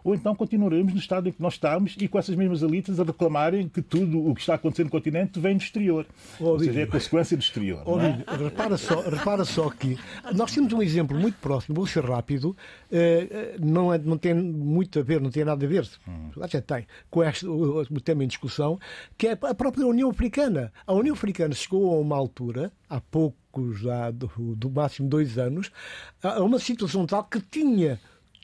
[0.04, 3.04] ou então continuaremos no estado em que nós estamos e com essas mesmas elites a
[3.04, 6.06] reclamarem que tudo o que está acontecendo no continente vem do exterior.
[6.40, 7.84] Oh, ou seja, é a consequência do exterior.
[7.86, 8.24] Oh, é?
[8.44, 9.98] repara, só, repara só que
[10.34, 12.56] nós temos um exemplo muito próximo, vou ser rápido,
[12.92, 16.32] eh, eh, não, é, não tem muito a ver, não tem nada a ver, hum.
[16.48, 18.80] já tem, com este, o, o tema em discussão,
[19.18, 20.72] que é a própria União Africana.
[20.86, 25.69] A União Africana chegou a uma altura, há poucos, há do, do máximo dois anos,
[26.23, 27.99] a uma situação tal que tinha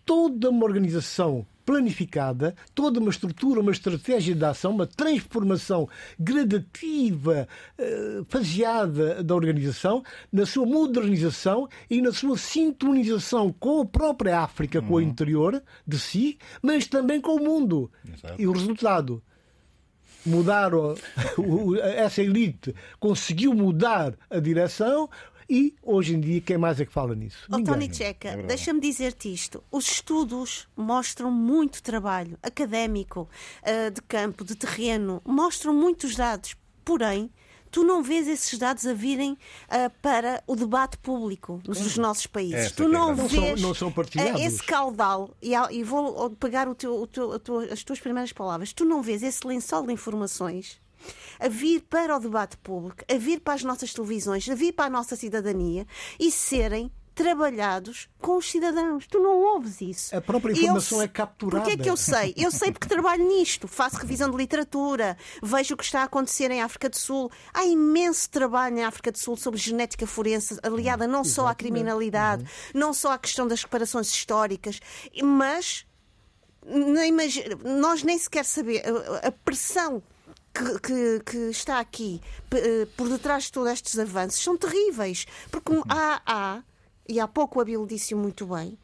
[0.06, 5.88] toda uma organização planificada, toda uma estrutura, uma estratégia de ação, uma transformação
[6.20, 14.42] gradativa, eh, faseada da organização, na sua modernização e na sua sintonização com a própria
[14.42, 14.88] África, uhum.
[14.88, 15.04] com o uhum.
[15.04, 17.90] interior de si, mas também com o mundo.
[18.06, 18.42] Exato.
[18.42, 19.24] E o resultado
[20.26, 20.96] mudaram
[21.96, 25.10] essa elite conseguiu mudar a direção
[25.50, 27.48] e hoje em dia quem mais é que fala nisso?
[27.52, 29.64] Oh, Tony Checa, é deixa-me dizer-te isto.
[29.72, 33.30] Os estudos mostram muito trabalho académico,
[33.62, 36.56] eh, de campo, de terreno, mostram muitos dados.
[36.84, 37.30] Porém,
[37.74, 42.68] tu não vês esses dados a virem uh, para o debate público nos nossos países.
[42.68, 46.70] Essa tu não, vês não são, não são uh, esse caudal, e, e vou pegar
[46.70, 47.32] o teu, o teu,
[47.72, 50.80] as tuas primeiras palavras, tu não vês esse lençol de informações
[51.40, 54.86] a vir para o debate público, a vir para as nossas televisões, a vir para
[54.86, 55.86] a nossa cidadania
[56.20, 59.08] e serem trabalhados com os cidadãos.
[59.08, 60.16] Tu não ouves isso.
[60.16, 61.64] A própria informação eu, é capturada.
[61.64, 62.34] Porquê é que eu sei?
[62.38, 66.52] Eu sei porque trabalho nisto, faço revisão de literatura, vejo o que está a acontecer
[66.52, 67.32] em África do Sul.
[67.54, 72.44] Há imenso trabalho em África do Sul sobre genética forense, aliada não só à criminalidade,
[72.44, 72.80] uhum.
[72.80, 74.80] não só à questão das reparações históricas,
[75.22, 75.86] mas
[77.64, 78.84] nós nem sequer sabemos
[79.22, 80.02] a pressão
[80.54, 82.22] que, que, que, está aqui
[82.52, 85.26] eh, por detrás de todos estes avanços são terríveis.
[85.50, 86.64] Porque há, há
[87.08, 88.78] e há pouco o Abel disse muito bem,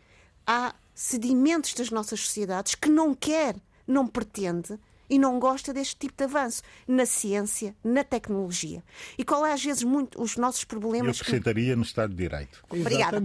[0.46, 3.56] há sedimentos das nossas sociedades que não quer,
[3.88, 4.78] não pretende
[5.10, 8.84] e não gosta deste tipo de avanço na ciência, na tecnologia.
[9.18, 11.18] E qual é às vezes muito os nossos problemas?
[11.18, 11.76] Eu acrescentaria que...
[11.76, 12.64] no Estado de Direito.
[12.70, 13.22] Obrigada.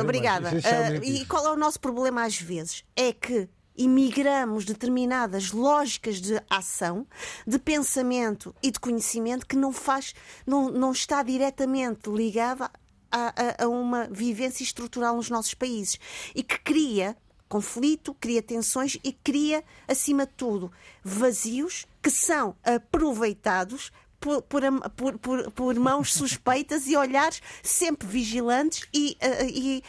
[0.00, 0.50] Obrigada.
[0.50, 2.84] Uh, e qual é o nosso problema às vezes?
[2.96, 7.06] É que imigramos determinadas lógicas de ação,
[7.46, 12.68] de pensamento e de conhecimento que não faz, não, não está diretamente ligada
[13.10, 15.98] a, a, a uma vivência estrutural nos nossos países
[16.34, 17.16] e que cria
[17.48, 20.70] conflito, cria tensões e cria, acima de tudo,
[21.02, 23.90] vazios que são aproveitados
[24.20, 29.16] por, por, por, por mãos suspeitas e olhares sempre vigilantes e,
[29.46, 29.82] e,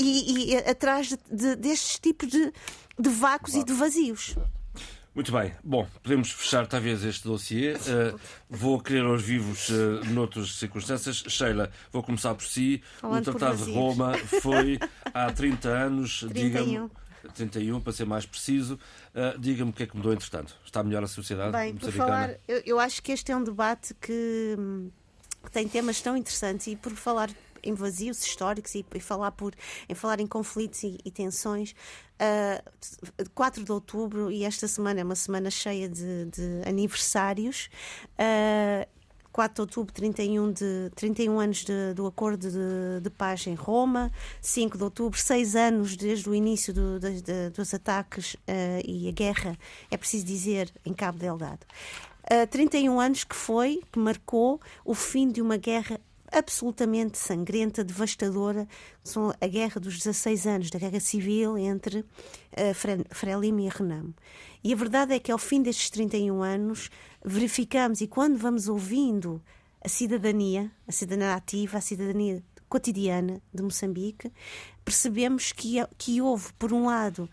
[0.00, 2.52] e, e atrás de, de, destes tipos de,
[2.98, 4.34] de vácuos e de vazios.
[5.14, 5.52] Muito bem.
[5.62, 7.74] Bom, podemos fechar talvez este dossiê.
[7.74, 8.18] Uh,
[8.50, 11.22] vou querer aos vivos uh, noutras circunstâncias.
[11.28, 12.82] Sheila, vou começar por si.
[12.98, 14.78] Falando o Tratado de Roma foi
[15.12, 16.90] há 30 anos, diga-me.
[17.32, 18.74] 31, para ser mais preciso.
[19.14, 20.56] Uh, Diga-me o que é que mudou entretanto.
[20.64, 23.94] Está melhor a sociedade Bem, por falar, eu, eu, acho que este é um debate
[23.94, 24.56] que,
[25.42, 27.30] que tem temas tão interessantes e por falar
[27.62, 29.54] em vazios históricos e, e, falar por
[29.88, 31.74] em falar em conflitos e, e tensões
[32.20, 32.70] uh,
[33.18, 37.66] ah, 4 de outubro, e esta semana é uma semana cheia de, de aniversários.
[38.18, 38.88] Uh, ah,
[39.32, 44.12] 4 de outubro, 31, de, 31 anos de, do Acordo de, de, Paz em Roma,
[44.40, 48.38] 5 de outubro, 6 anos desde o início do, de, dos ataques uh,
[48.86, 49.58] e a guerra,
[49.90, 51.66] é preciso dizer, em Cabo Delgado.
[52.30, 56.00] Uh, 31 anos que foi, que marcou o fim de uma guerra
[56.34, 58.66] absolutamente sangrenta, devastadora,
[59.02, 64.14] são a guerra dos 16 anos, da guerra civil entre uh, Frelimo e Renamo.
[64.62, 66.90] E a verdade é que ao fim destes 31 anos
[67.24, 69.42] verificamos e quando vamos ouvindo
[69.82, 74.32] a cidadania, a cidadania ativa, a cidadania cotidiana de Moçambique,
[74.84, 77.28] percebemos que, que houve, por um lado,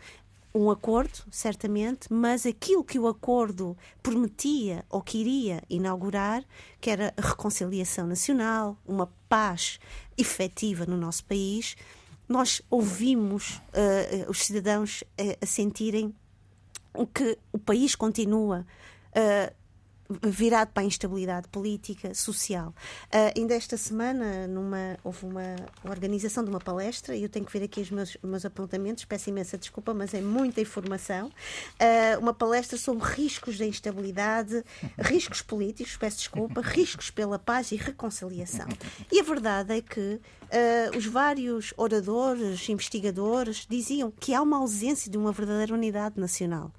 [0.54, 6.44] um acordo, certamente, mas aquilo que o acordo prometia ou queria inaugurar,
[6.80, 9.80] que era a reconciliação nacional, uma paz
[10.18, 11.76] efetiva no nosso país,
[12.28, 16.14] nós ouvimos uh, os cidadãos uh, a sentirem
[17.14, 18.66] que o país continua
[19.16, 19.61] uh,
[20.24, 22.70] virado para a instabilidade política, social.
[23.08, 27.52] Uh, ainda esta semana numa, houve uma organização de uma palestra, e eu tenho que
[27.52, 31.28] ver aqui os meus, meus apontamentos, peço imensa desculpa, mas é muita informação.
[31.28, 34.64] Uh, uma palestra sobre riscos da instabilidade,
[34.98, 38.68] riscos políticos, peço desculpa, riscos pela paz e reconciliação.
[39.12, 45.10] E a verdade é que uh, os vários oradores, investigadores, diziam que há uma ausência
[45.10, 46.72] de uma verdadeira unidade nacional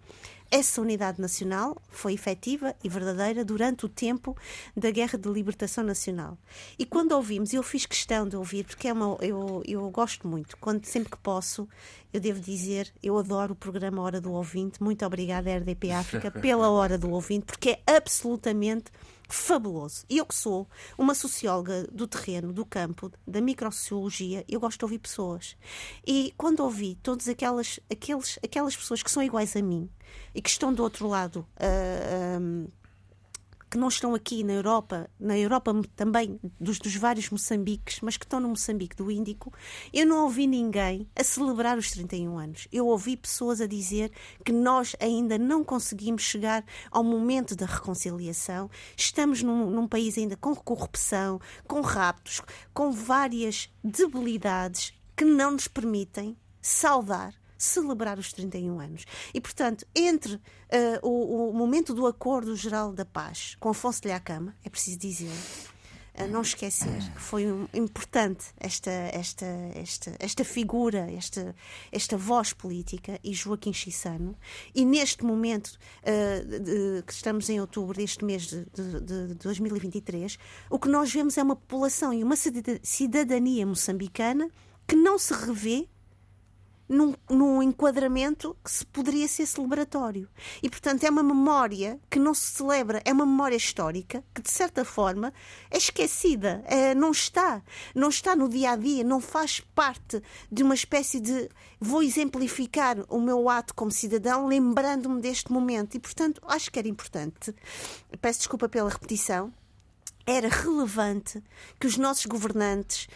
[0.53, 4.37] essa unidade nacional foi efetiva e verdadeira durante o tempo
[4.77, 6.37] da Guerra de Libertação Nacional.
[6.79, 10.59] E quando ouvimos, eu fiz questão de ouvir, porque é uma, eu, eu gosto muito,
[10.59, 11.67] quando sempre que posso,
[12.13, 14.83] eu devo dizer, eu adoro o programa Hora do Ouvinte.
[14.83, 18.93] Muito obrigada, RDP África, pela Hora do Ouvinte, porque é absolutamente
[19.35, 20.05] fabuloso.
[20.09, 24.85] E eu que sou uma socióloga do terreno, do campo, da microsociologia, eu gosto de
[24.85, 25.57] ouvir pessoas.
[26.07, 27.81] E quando ouvi todas aquelas,
[28.43, 29.89] aquelas pessoas que são iguais a mim
[30.35, 31.47] e que estão do outro lado.
[31.57, 32.71] Uh,
[33.73, 38.27] que não estão aqui na Europa, na Europa também dos, dos, vários Moçambiques, mas que
[38.27, 39.51] estão no Moçambique do Índico,
[39.95, 42.69] eu não ouvi ninguém a celebrar os 31 anos.
[42.71, 44.13] Eu ouvi pessoas a dizer
[44.45, 48.69] que nós ainda não conseguimos chegar ao momento da reconciliação.
[48.95, 52.43] Estamos num, num país ainda com corrupção, com raptos,
[52.75, 57.33] com várias debilidades que não nos permitem saudar
[57.65, 59.05] celebrar os 31 anos.
[59.33, 60.41] E, portanto, entre uh,
[61.03, 65.31] o, o, momento do Acordo Geral da Paz com Afonso de Lhacama, é preciso dizer,
[66.19, 71.55] uh, não esquecer que foi importante esta, esta, esta, esta figura, esta,
[71.93, 74.37] esta voz política e Joaquim Chissano.
[74.75, 80.37] E neste momento, uh, de, que estamos em outubro deste mês de, de, de 2023,
[80.69, 84.51] o que nós vemos é uma população e uma cidadania moçambicana
[84.87, 85.89] que não se revê
[86.93, 90.29] num, num enquadramento que se poderia ser celebratório.
[90.63, 94.51] E, portanto, é uma memória que não se celebra, é uma memória histórica que, de
[94.51, 95.33] certa forma,
[95.71, 97.63] é esquecida, é, não está,
[97.95, 101.49] não está no dia a dia, não faz parte de uma espécie de
[101.81, 105.97] vou exemplificar o meu ato como cidadão lembrando-me deste momento.
[105.97, 107.55] E, portanto, acho que era importante.
[108.21, 109.53] Peço desculpa pela repetição,
[110.27, 111.43] era relevante
[111.79, 113.09] que os nossos governantes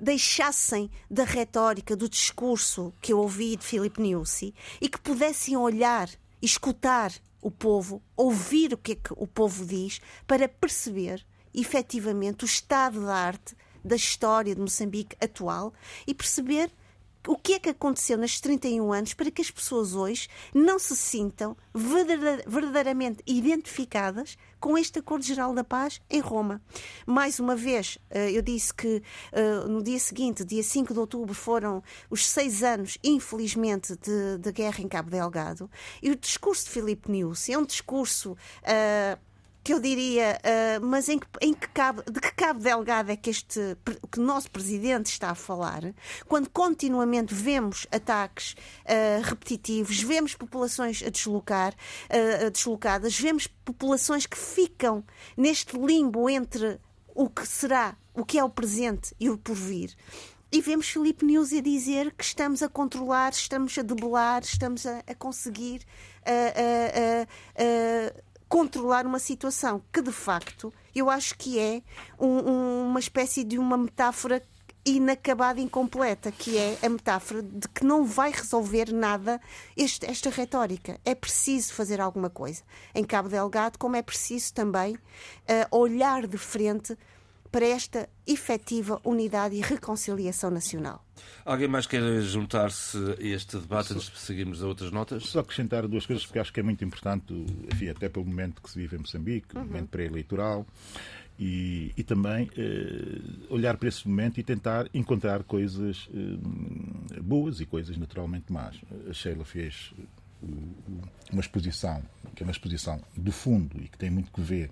[0.00, 6.08] deixassem da retórica, do discurso que eu ouvi de Filipe Niusi e que pudessem olhar,
[6.40, 12.46] escutar o povo, ouvir o que é que o povo diz, para perceber efetivamente o
[12.46, 15.74] estado da arte da história de Moçambique atual
[16.06, 16.70] e perceber
[17.26, 20.96] o que é que aconteceu nestes 31 anos para que as pessoas hoje não se
[20.96, 26.62] sintam verdadeiramente identificadas com este Acordo Geral da Paz em Roma.
[27.04, 31.34] Mais uma vez, eh, eu disse que eh, no dia seguinte, dia 5 de outubro,
[31.34, 35.68] foram os seis anos, infelizmente, de, de guerra em Cabo Delgado.
[36.00, 38.32] E o discurso de Filipe News é um discurso.
[38.62, 39.31] Uh,
[39.62, 43.16] que eu diria, uh, mas em que, em que cabe, de que cabo delgado é
[43.16, 43.76] que este
[44.10, 45.94] que o nosso presidente está a falar,
[46.26, 54.36] quando continuamente vemos ataques uh, repetitivos, vemos populações a deslocar, uh, deslocadas, vemos populações que
[54.36, 55.04] ficam
[55.36, 56.78] neste limbo entre
[57.14, 59.94] o que será, o que é o presente e o porvir.
[60.50, 64.98] E vemos Filipe News a dizer que estamos a controlar, estamos a debelar, estamos a,
[65.06, 65.80] a conseguir
[68.52, 71.80] controlar uma situação que, de facto, eu acho que é
[72.20, 74.42] um, um, uma espécie de uma metáfora
[74.84, 79.40] inacabada, incompleta, que é a metáfora de que não vai resolver nada
[79.74, 81.00] este, esta retórica.
[81.02, 82.62] É preciso fazer alguma coisa.
[82.94, 84.98] Em Cabo Delgado, como é preciso também uh,
[85.70, 86.94] olhar de frente
[87.52, 91.04] para esta efetiva unidade e reconciliação nacional.
[91.44, 95.24] Alguém mais quer juntar-se a este debate antes de seguirmos a outras notas?
[95.24, 97.32] Só acrescentar duas coisas, porque acho que é muito importante,
[97.70, 99.64] enfim, até pelo momento que se vive em Moçambique, uhum.
[99.64, 100.66] momento pré-eleitoral.
[101.38, 107.66] E, e, também eh, olhar para esse momento e tentar encontrar coisas eh, boas e
[107.66, 108.76] coisas naturalmente más.
[109.08, 109.92] A Sheila fez
[111.32, 112.02] uma exposição,
[112.34, 114.70] que é uma exposição do fundo e que tem muito que ver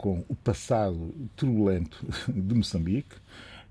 [0.00, 3.16] com o passado turbulento de Moçambique,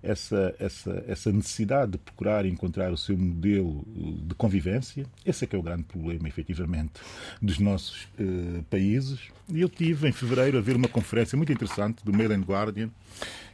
[0.03, 3.83] essa, essa, essa necessidade de procurar encontrar o seu modelo
[4.23, 5.07] de convivência.
[5.25, 6.93] Esse é que é o grande problema, efetivamente,
[7.41, 9.19] dos nossos eh, países.
[9.51, 12.91] E eu tive, em fevereiro, a ver uma conferência muito interessante do Mail and Guardian,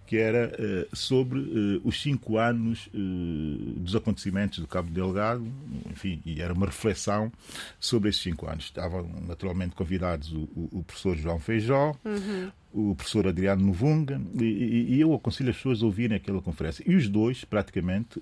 [0.05, 5.45] que era uh, sobre uh, os cinco anos uh, dos acontecimentos do Cabo Delgado,
[5.89, 7.31] enfim, e era uma reflexão
[7.79, 8.65] sobre esses cinco anos.
[8.65, 12.51] Estavam naturalmente convidados o, o professor João Feijó, uhum.
[12.75, 16.83] O professor Adriano Novunga, e, e, eu aconselho as pessoas a ouvirem aquela conferência.
[16.85, 18.21] E os dois, praticamente,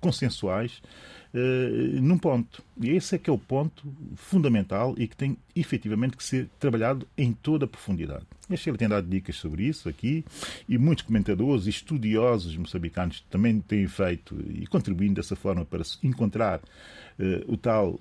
[0.00, 0.80] consensuais,
[1.34, 2.62] uh, num ponto.
[2.80, 7.06] E esse é que é o ponto fundamental e que tem efetivamente que ser trabalhado
[7.16, 8.24] em toda a profundidade.
[8.50, 10.24] A Sheila tem dado dicas sobre isso aqui
[10.68, 16.60] e muitos comentadores e estudiosos moçambicanos também têm feito e contribuindo dessa forma para encontrar
[17.18, 17.98] uh, o tal,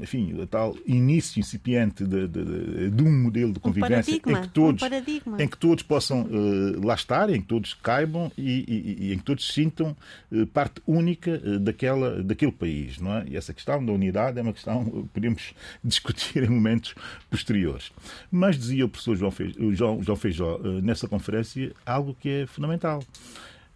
[0.00, 4.48] enfim, o tal início incipiente de, de, de, um modelo de convivência um em, que
[4.48, 4.82] todos,
[5.26, 9.12] um em que todos possam uh, lá estar, em que todos caibam e, e, e
[9.12, 9.96] em que todos sintam
[10.30, 12.98] uh, parte única daquela, daquele país.
[12.98, 13.24] Não é?
[13.28, 15.52] E essa questão da unidade é uma questão que podemos
[15.84, 16.94] discutir em momentos
[17.30, 17.92] posteriores.
[18.30, 23.02] Mas dizia o professor João Feijó, João, João Feijó nessa conferência algo que é fundamental,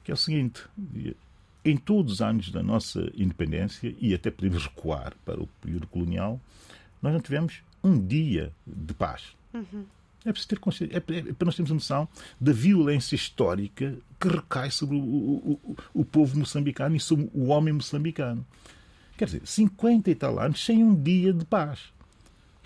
[0.05, 0.63] que é o seguinte
[1.67, 6.41] em todos os anos da nossa independência, e até podemos recuar para o período colonial,
[7.03, 9.35] nós não tivemos um dia de paz.
[9.53, 9.85] Uhum.
[10.25, 12.09] É preciso ter consciência, é, é, para nós termos a noção
[12.41, 17.47] da violência histórica que recai sobre o, o, o, o povo moçambicano e sobre o
[17.47, 18.47] homem moçambicano.
[19.17, 21.93] Quer dizer, 50 e tal anos sem um dia de paz.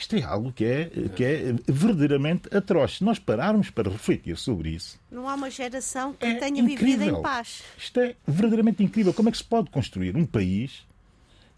[0.01, 2.97] Isto é algo que é, que é verdadeiramente atroz.
[2.97, 4.99] Se nós pararmos para refletir sobre isso.
[5.11, 6.99] Não há uma geração que é tenha incrível.
[6.99, 7.63] vivido em paz.
[7.77, 9.13] Isto é verdadeiramente incrível.
[9.13, 10.87] Como é que se pode construir um país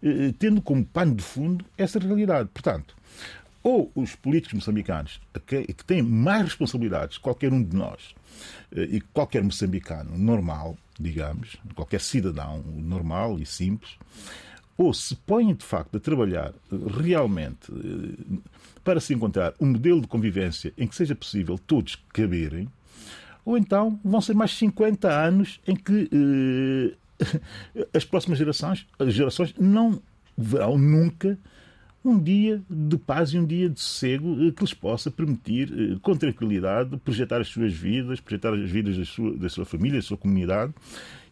[0.03, 2.49] eh, tendo como pano de fundo essa realidade?
[2.53, 2.93] Portanto,
[3.63, 8.13] ou os políticos moçambicanos, que, que têm mais responsabilidades que qualquer um de nós,
[8.75, 13.97] eh, e qualquer moçambicano normal, digamos, qualquer cidadão normal e simples,
[14.77, 16.53] ou se põem de facto a trabalhar
[16.99, 18.39] realmente eh,
[18.83, 22.67] para se encontrar um modelo de convivência em que seja possível todos caberem,
[23.45, 26.09] ou então vão ser mais 50 anos em que
[27.21, 30.01] eh, as próximas gerações, as gerações não
[30.37, 31.37] verão nunca
[32.05, 35.97] um dia de paz e um dia de sossego eh, que lhes possa permitir, eh,
[36.01, 40.05] com tranquilidade, projetar as suas vidas, projetar as vidas da sua, da sua família, da
[40.05, 40.73] sua comunidade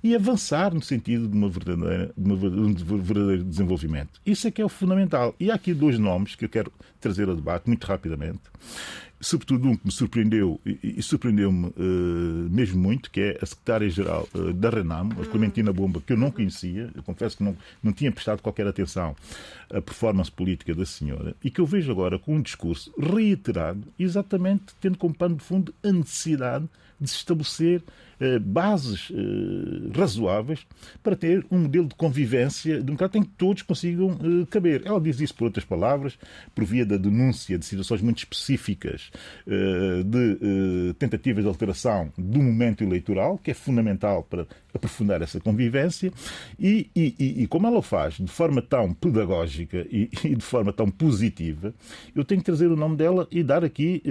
[0.04, 4.20] e avançar no sentido de, uma verdadeira, de, uma, de um verdadeiro desenvolvimento.
[4.26, 5.36] Isso é que é o fundamental.
[5.40, 8.42] E há aqui dois nomes que eu quero trazer ao debate muito rapidamente.
[9.24, 14.28] Sobretudo um que me surpreendeu, e, e surpreendeu-me uh, mesmo muito, que é a secretária-geral
[14.34, 17.94] uh, da Renam, a Clementina Bomba, que eu não conhecia, eu confesso que não, não
[17.94, 19.16] tinha prestado qualquer atenção
[19.70, 24.74] à performance política da senhora, e que eu vejo agora com um discurso reiterado, exatamente
[24.82, 26.68] tendo como pano de fundo a necessidade
[27.02, 27.84] de se estabelecer
[28.22, 30.60] eh, bases eh, razoáveis
[31.02, 34.84] para ter um modelo de convivência democrática em que todos consigam eh, caber.
[34.86, 36.20] Ela diz isso por outras palavras,
[36.54, 39.10] por via da denúncia de situações muito específicas
[40.06, 46.12] de tentativas de alteração do momento eleitoral, que é fundamental para aprofundar essa convivência,
[46.60, 50.72] e, e, e como ela o faz de forma tão pedagógica e, e, de forma
[50.72, 51.74] tão positiva,
[52.16, 54.02] eu tenho que trazer o nome dela e dar aqui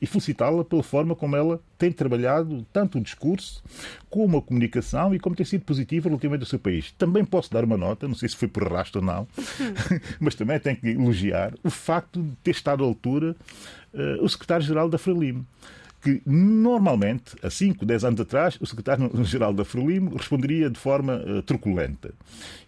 [0.00, 3.62] e felicitá-la pela forma como ela tem trabalhado tanto o discurso
[4.08, 6.92] como a comunicação e como tem sido positiva relativamente ao seu país.
[6.92, 9.26] Também posso dar uma nota, não sei se foi por rastro ou não,
[10.20, 13.36] mas também tenho que elogiar o facto de ter estado à altura
[13.94, 15.46] uh, o secretário-geral da Frelimo
[16.00, 21.42] que normalmente, há 5, 10 anos atrás, o secretário-geral da Frelimo responderia de forma uh,
[21.42, 22.12] truculenta.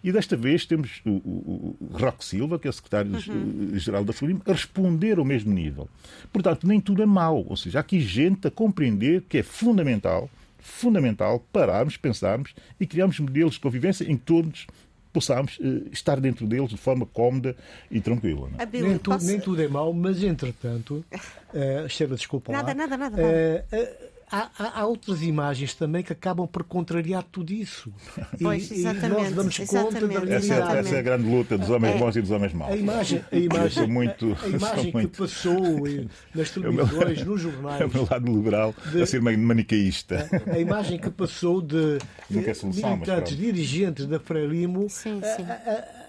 [0.03, 4.05] E desta vez temos o, o, o Roque Silva, que é o secretário-geral uhum.
[4.05, 5.89] da Frelimo, a responder ao mesmo nível.
[6.31, 7.45] Portanto, nem tudo é mau.
[7.47, 10.29] Ou seja, há aqui gente a compreender que é fundamental
[10.63, 14.65] fundamental pararmos, pensarmos e criarmos modelos de convivência em que todos
[15.13, 17.55] possamos uh, estar dentro deles de forma cómoda
[17.89, 18.49] e tranquila.
[18.57, 18.65] É?
[18.65, 19.25] Nem, tu, posso...
[19.25, 21.05] nem, tudo é mau, mas entretanto,
[21.53, 22.73] uh, Estela, desculpa nada, lá.
[22.73, 23.65] Nada, nada, nada.
[23.71, 27.93] Uh, há, há, outras imagens também que acabam por contrariar tudo isso.
[28.41, 30.51] Pois, e, exatamente, e nós damos conta da realidade.
[30.51, 31.97] Essa é, essa é, a grande luta dos homens é.
[31.97, 32.71] bons e dos homens maus.
[32.71, 35.17] A imagem, a imagem, muito, a, imagem que muito...
[35.17, 35.59] passou
[36.33, 37.81] nas televisões, é nos jornais.
[37.81, 40.27] É o meu lado liberal de, a ser manicaísta.
[40.47, 44.89] A, a, imagem que passou de, de é solução, militantes, dirigentes da Frelimo.
[44.89, 46.02] Sim, sim a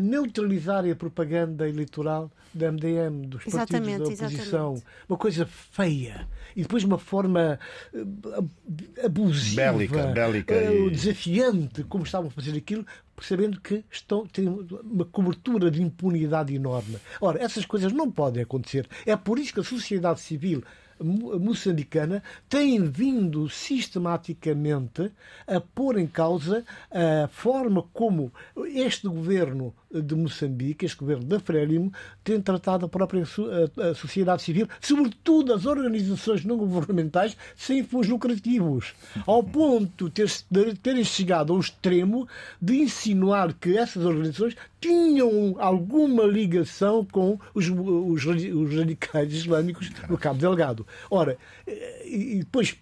[0.00, 4.38] neutralizar a propaganda eleitoral da MDM, dos partidos Exatamente, da oposição.
[4.74, 4.84] exatamente.
[5.08, 6.28] Uma coisa feia.
[6.54, 7.58] E depois uma forma
[7.94, 7.98] eh,
[8.36, 8.50] ab-
[9.04, 12.86] abusiva, Bélica, bélica eh, e- desafiante, como estavam a fazer aquilo,
[13.22, 16.96] sabendo que estão, têm uma cobertura de impunidade enorme.
[17.20, 18.86] Ora, essas coisas não podem acontecer.
[19.06, 20.62] É por isso que a sociedade civil
[21.02, 25.10] moçambicana tem vindo sistematicamente
[25.46, 28.32] a pôr em causa a forma como
[28.74, 31.92] este governo de Moçambique, este governo da Frélimo,
[32.24, 38.94] tem tratado a própria a- sociedade civil, sobretudo as organizações não governamentais sem fins lucrativos,
[39.26, 42.26] ao ponto de ter- de terem chegado ao extremo
[42.60, 50.16] de insinuar que essas organizações tinham alguma ligação com os, os os radicais islâmicos no
[50.18, 50.86] Cabo Delgado.
[51.10, 51.36] Ora,
[51.66, 52.76] eh, e depois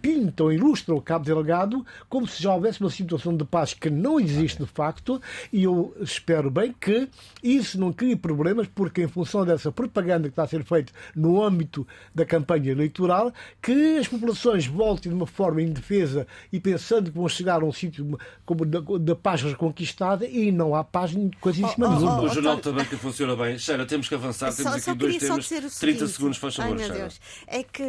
[0.00, 4.18] pintam, ilustram o Cabo Delgado como se já houvesse uma situação de paz que não
[4.20, 5.20] existe de facto
[5.52, 7.08] e eu espero bem que
[7.42, 11.42] isso não crie problemas porque em função dessa propaganda que está a ser feita no
[11.42, 17.16] âmbito da campanha eleitoral que as populações voltem de uma forma indefesa e pensando que
[17.18, 21.86] vão chegar a um sítio como da, da paz reconquistada e não há paz coisíssima
[21.88, 22.20] Oh, oh, nenhuma.
[22.20, 23.58] oh, O jornal António- também que funciona bem.
[23.58, 24.52] Sheila, temos que avançar.
[24.54, 25.44] Temos Só, aqui só dois temas.
[25.44, 26.08] dizer o 30 seguinte.
[26.08, 26.94] segundos, faz favor, Ai, meu.
[26.98, 27.20] Deus.
[27.46, 27.82] É que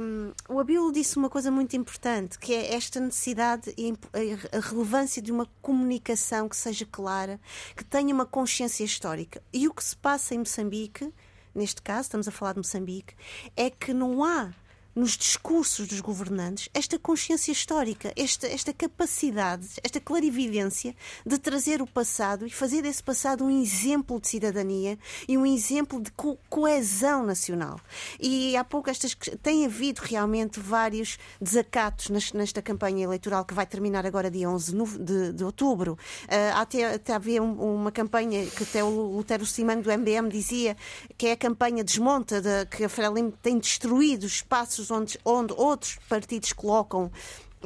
[0.00, 3.92] hum, o Abílio disse uma coisa muito importante, que é esta necessidade e
[4.50, 7.38] a relevância de uma comunicação que seja clara,
[7.76, 9.42] que tenha uma consciência histórica.
[9.52, 11.12] E o que se passa em Moçambique,
[11.54, 13.14] neste caso, estamos a falar de Moçambique,
[13.54, 14.50] é que não há
[14.94, 21.86] nos discursos dos governantes esta consciência histórica, esta, esta capacidade, esta clarividência de trazer o
[21.86, 27.24] passado e fazer desse passado um exemplo de cidadania e um exemplo de co- coesão
[27.24, 27.80] nacional.
[28.20, 34.04] E há pouco estas tem havido realmente vários desacatos nesta campanha eleitoral que vai terminar
[34.06, 35.98] agora dia 11 no- de, de outubro.
[36.28, 40.76] Ah, até, até havia um- uma campanha que até o Lutero Simango do MDM dizia
[41.16, 45.52] que é a campanha desmonta de, que a Frelimo tem destruído os espaços onde, onde
[45.56, 47.10] outros partidos colocam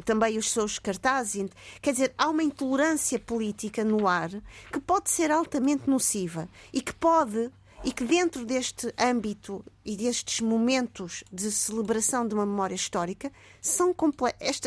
[0.05, 1.49] também os seus cartazes.
[1.81, 4.29] Quer dizer, há uma intolerância política no ar
[4.71, 7.51] que pode ser altamente nociva e que pode
[7.83, 13.93] e que dentro deste âmbito e destes momentos de celebração de uma memória histórica são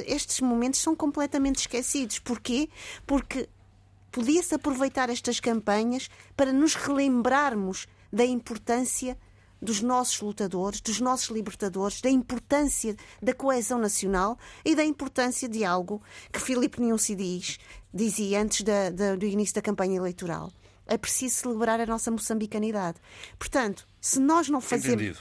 [0.06, 2.18] estes momentos são completamente esquecidos.
[2.18, 2.68] Porquê?
[3.06, 3.48] Porque
[4.12, 9.18] podia-se aproveitar estas campanhas para nos relembrarmos da importância
[9.60, 15.64] dos nossos lutadores, dos nossos libertadores, da importância da coesão nacional e da importância de
[15.64, 16.02] algo
[16.32, 17.58] que Filipe Nussi diz,
[17.92, 20.50] dizia antes da- da- do início da campanha eleitoral.
[20.86, 22.98] É preciso celebrar a nossa moçambicanidade.
[23.38, 24.94] Portanto, se nós não fazemos.
[25.02, 25.18] Entendido.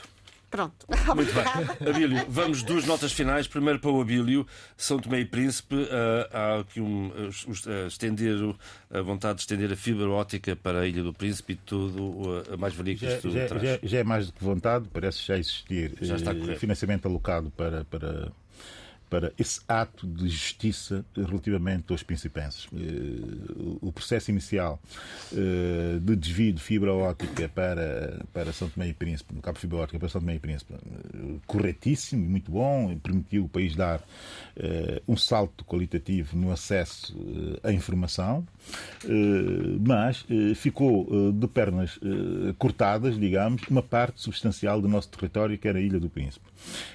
[0.50, 0.84] Pronto.
[1.14, 1.88] Muito bem.
[1.88, 3.46] Abílio, vamos duas notas finais.
[3.46, 4.44] Primeiro para o Abílio,
[4.76, 5.76] São Tomé e Príncipe.
[5.90, 8.36] ah, há aqui um, ah, estender,
[8.90, 12.54] a vontade de estender a fibra óptica para a Ilha do Príncipe e tudo, ah,
[12.54, 13.62] a mais-valia que Já, isto já- traz.
[13.62, 16.56] já- já é mais do que vontade, parece já existir Já está eh, correr.
[16.58, 18.32] financiamento alocado para, para,
[19.10, 22.68] para esse ato de justiça relativamente aos principenses.
[22.72, 24.80] Eh, O processo inicial
[25.32, 29.62] eh, de desvio de fibra óptica para, para São Tomé e Príncipe, no cabo de
[29.62, 30.78] fibra óptica para São Tomé e Príncipe, eh,
[31.46, 34.00] corretíssimo e muito bom, permitiu o país dar
[35.08, 37.16] um salto qualitativo no acesso
[37.62, 38.46] à informação,
[39.80, 41.98] mas ficou de pernas
[42.58, 46.49] cortadas, digamos, uma parte substancial do nosso território, que era a Ilha do Príncipe.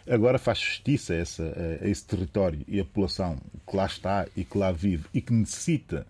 [0.08, 3.38] Agora faz justiça a, essa, a esse território e a população
[3.68, 6.06] que lá está e que lá vive e que necessita,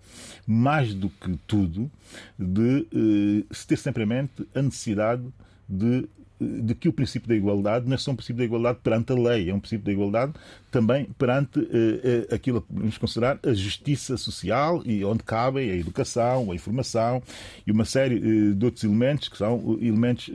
[0.46, 1.90] mais do que tudo,
[2.38, 5.24] de eh, se ter sempre em mente a necessidade
[5.68, 6.08] de
[6.40, 9.16] de que o princípio da igualdade não é só um princípio da igualdade perante a
[9.16, 10.34] lei, é um princípio da igualdade
[10.76, 15.76] também perante eh, eh, aquilo que podemos considerar a justiça social e onde cabem a
[15.78, 17.24] educação, a informação
[17.66, 20.30] e uma série eh, de outros elementos que são elementos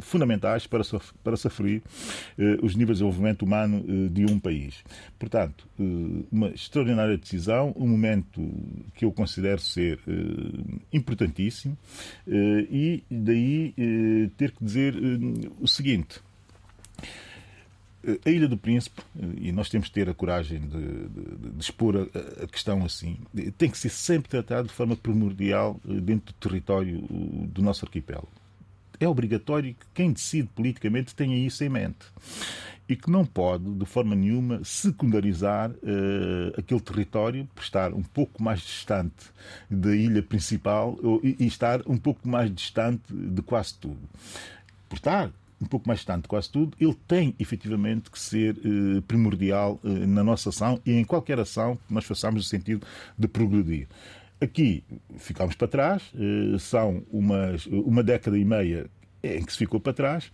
[0.00, 0.82] fundamentais para,
[1.24, 1.82] para se aferir
[2.62, 4.84] os níveis de desenvolvimento humano de um país.
[5.18, 5.66] Portanto,
[6.30, 8.42] uma extraordinária decisão, um momento
[8.94, 9.98] que eu considero ser
[10.92, 11.78] importantíssimo
[12.26, 13.74] e daí
[14.36, 14.94] ter que dizer
[15.60, 16.20] o seguinte.
[18.26, 19.00] A Ilha do Príncipe,
[19.36, 23.18] e nós temos que ter a coragem de, de, de expor a, a, questão assim,
[23.56, 28.28] tem que ser sempre tratado de forma primordial dentro do território do nosso arquipélago.
[28.98, 32.06] É obrigatório que quem decide politicamente tenha isso em mente.
[32.88, 38.42] E que não pode, de forma nenhuma, secundarizar uh, aquele território por estar um pouco
[38.42, 39.30] mais distante
[39.70, 44.00] da ilha principal ou, e, e estar um pouco mais distante de quase tudo.
[44.88, 45.32] Por estar
[45.62, 49.88] um pouco mais distante de quase tudo, ele tem efetivamente que ser eh, primordial eh,
[49.88, 52.86] na nossa ação e em qualquer ação que nós façamos no sentido
[53.16, 53.88] de progredir.
[54.40, 54.82] aqui
[55.18, 56.02] ficámos para trás,
[56.58, 58.90] são umas, uma década e meia
[59.22, 60.30] em que se ficou para trás.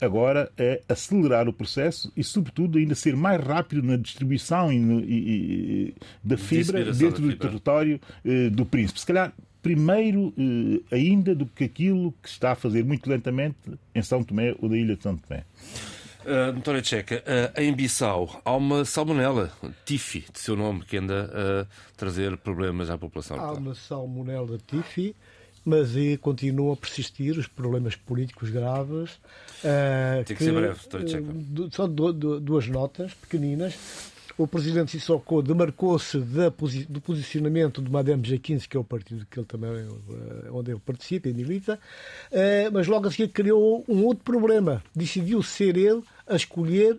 [0.00, 5.88] Agora é acelerar o processo e, sobretudo, ainda ser mais rápido na distribuição e, e,
[5.88, 9.00] e da fibra dentro do território eh, do príncipe.
[9.00, 9.32] Se calhar
[9.62, 13.56] primeiro eh, ainda do que aquilo que está a fazer muito lentamente
[13.94, 15.44] em São Tomé ou da ilha de São Tomé.
[16.24, 19.50] Uh, Doutora Checa, uh, em Bissau há uma salmonela,
[19.86, 23.38] Tifi, de seu nome, que anda a trazer problemas à população.
[23.38, 25.14] Há uma salmonela Tifi
[25.68, 29.12] mas aí continuam a persistir os problemas políticos graves.
[29.62, 33.74] Uh, Tem que, que ser breve, uh, Só do, do, duas notas pequeninas.
[34.38, 39.46] O presidente Sissoko demarcou-se do posicionamento do Madame G15, que é o partido que ele
[39.46, 41.74] também, eh, onde ele participa e milita,
[42.30, 44.80] uh, mas logo a seguir criou um outro problema.
[44.94, 46.96] Decidiu ser ele a escolher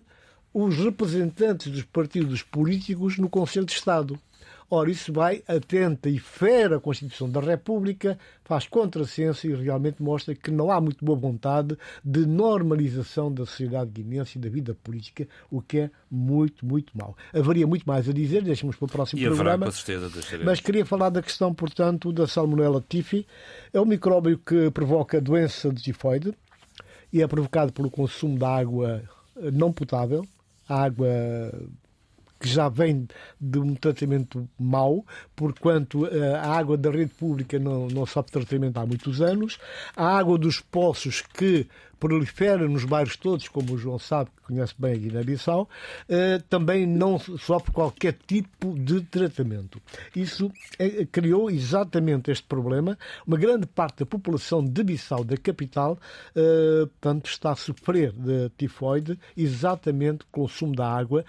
[0.52, 4.18] os representantes dos partidos políticos no Conselho de Estado.
[4.72, 10.32] Ora, isso vai, atenta e fere a Constituição da República, faz contrassenso e realmente mostra
[10.32, 15.26] que não há muito boa vontade de normalização da sociedade guinense e da vida política,
[15.50, 17.16] o que é muito, muito mau.
[17.34, 19.66] Haveria muito mais a dizer, deixemos para o próximo e programa.
[19.66, 20.08] com certeza,
[20.44, 23.26] mas queria falar da questão, portanto, da Salmonella typhi.
[23.72, 26.32] É um micróbio que provoca a doença de tifoide
[27.12, 29.02] e é provocado pelo consumo de água
[29.52, 30.24] não potável,
[30.68, 31.08] a água
[32.40, 33.06] que já vem
[33.38, 35.04] de um tratamento mau,
[35.36, 39.58] porquanto eh, a água da rede pública não, não sofre tratamento há muitos anos,
[39.94, 41.68] a água dos poços que
[42.00, 45.68] prolifera nos bairros todos, como o João sabe, que conhece bem a Guiné-Bissau,
[46.08, 49.80] eh, também não sofre qualquer tipo de tratamento.
[50.16, 52.98] Isso eh, criou exatamente este problema.
[53.26, 55.98] Uma grande parte da população de Bissau, da capital,
[56.34, 61.24] eh, portanto, está a sofrer de tifoide exatamente consumo da água,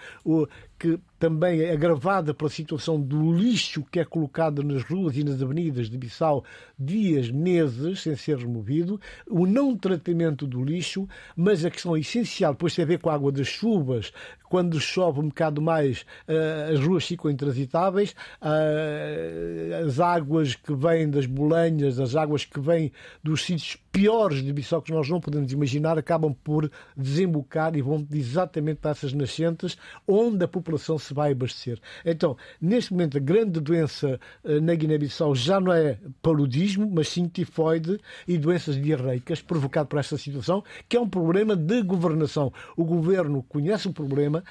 [0.78, 5.40] que também é agravada pela situação do lixo que é colocado nas ruas e nas
[5.40, 6.42] avenidas de Bissau
[6.76, 9.00] dias, meses, sem ser removido,
[9.30, 13.14] o não tratamento do lixo, mas a questão essencial, depois tem a ver com a
[13.14, 14.12] água das chuvas,
[14.52, 21.08] quando chove um bocado mais, eh, as ruas ficam intransitáveis, eh, as águas que vêm
[21.08, 22.92] das bolenhas, as águas que vêm
[23.22, 28.06] dos sítios piores de Bissau que nós não podemos imaginar, acabam por desembocar e vão
[28.12, 31.78] exatamente para essas nascentes, onde a população se vai abastecer.
[32.04, 37.28] Então, neste momento, a grande doença eh, na Guiné-Bissau já não é paludismo, mas sim
[37.28, 42.52] tifoide e doenças diarreicas provocado por esta situação, que é um problema de governação.
[42.76, 44.42] O governo conhece o problema,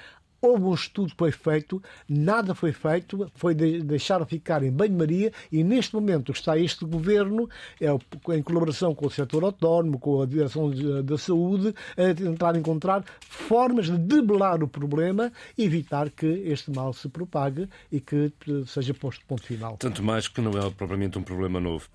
[0.41, 5.31] Houve um estudo que foi feito, nada foi feito, foi de, deixar ficar em banho-maria
[5.51, 7.87] e neste momento está este governo, é,
[8.35, 10.71] em colaboração com o setor autónomo, com a direção
[11.03, 16.93] da saúde, a tentar encontrar formas de debelar o problema e evitar que este mal
[16.93, 19.77] se propague e que eh, seja posto ponto final.
[19.77, 21.87] Tanto mais que não é propriamente um problema novo.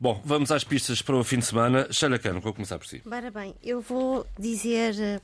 [0.00, 1.88] Bom, vamos às pistas para o fim de semana.
[1.90, 3.02] Sheila Cano, vou começar por si.
[3.10, 5.20] Ora bem, eu vou dizer eh,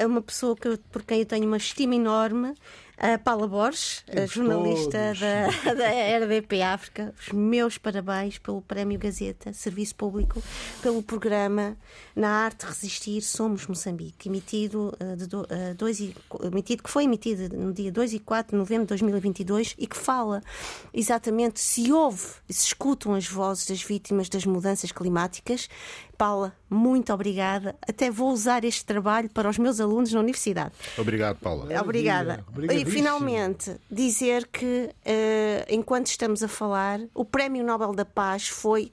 [0.00, 2.54] é uma pessoa que, por quem eu tenho uma estima enorme,
[3.00, 5.88] a Paula Borges, a jornalista da, da
[6.18, 7.14] RDP África.
[7.18, 10.42] Os meus parabéns pelo Prémio Gazeta, Serviço Público,
[10.82, 11.78] pelo programa
[12.14, 17.04] Na Arte Resistir Somos Moçambique, emitido, uh, de do, uh, dois e, emitido, que foi
[17.04, 20.42] emitido no dia 2 e 4 de novembro de 2022 e que fala
[20.92, 25.70] exatamente se houve e se escutam as vozes das vítimas das mudanças climáticas.
[26.18, 27.74] Paula, muito obrigada.
[27.80, 30.72] Até vou usar este trabalho para os meus alunos na universidade.
[30.98, 31.66] Obrigado, Paula.
[31.80, 32.44] Obrigada.
[32.90, 38.92] Finalmente dizer que, uh, enquanto estamos a falar, o Prémio Nobel da Paz foi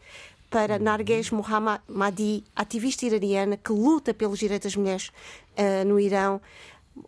[0.49, 5.11] para Narges Mohammadi, ativista iraniana que luta pelos direitos das mulheres
[5.57, 6.41] uh, no Irão.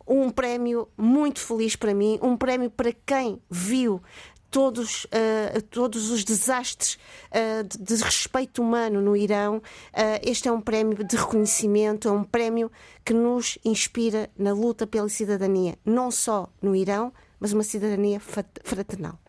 [0.07, 4.01] Um prémio muito feliz para mim, um prémio para quem viu
[4.49, 6.97] todos, uh, todos os desastres
[7.31, 9.57] uh, de, de, respeito humano no Irão.
[9.57, 9.61] Uh,
[10.23, 12.71] este é um prémio de reconhecimento, é um prémio
[13.05, 19.19] que nos inspira na luta pela cidadania, não só no Irão, mas uma cidadania fraternal.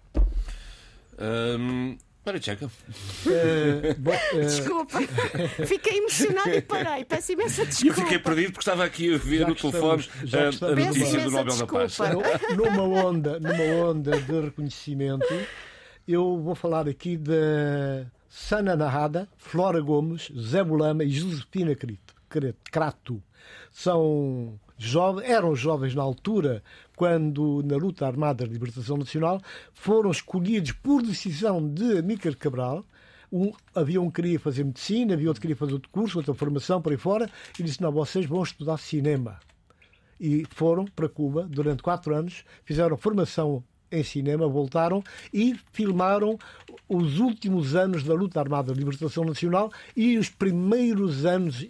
[1.18, 1.96] Um...
[2.24, 2.66] Para, Checa.
[2.66, 2.70] Uh,
[4.36, 4.40] uh...
[4.40, 4.98] Desculpa,
[5.66, 7.04] fiquei emocionado e parei.
[7.04, 8.00] Peço imensa desculpa.
[8.00, 11.30] Eu fiquei perdido porque estava aqui a ver no telefone estamos, a, a notícia do
[11.30, 11.88] Nobel desculpa.
[11.88, 12.56] da Paz.
[12.56, 15.26] Numa onda, numa onda de reconhecimento,
[16.06, 21.74] eu vou falar aqui de Sana Narrada, Flora Gomes, Zé Bolama e Josefina
[22.70, 23.22] Crato.
[23.72, 26.62] São jovens, eram jovens na altura,
[27.00, 29.40] quando na luta armada de libertação nacional,
[29.72, 32.84] foram escolhidos por decisão de Amílcar Cabral.
[33.32, 36.34] Um, havia um que queria fazer medicina, havia outro que queria fazer outro curso, outra
[36.34, 39.40] formação por aí fora, e disse: Não, vocês vão estudar cinema.
[40.20, 46.38] E foram para Cuba durante quatro anos, fizeram formação em cinema, voltaram e filmaram
[46.86, 51.66] os últimos anos da luta armada de libertação nacional e os primeiros anos,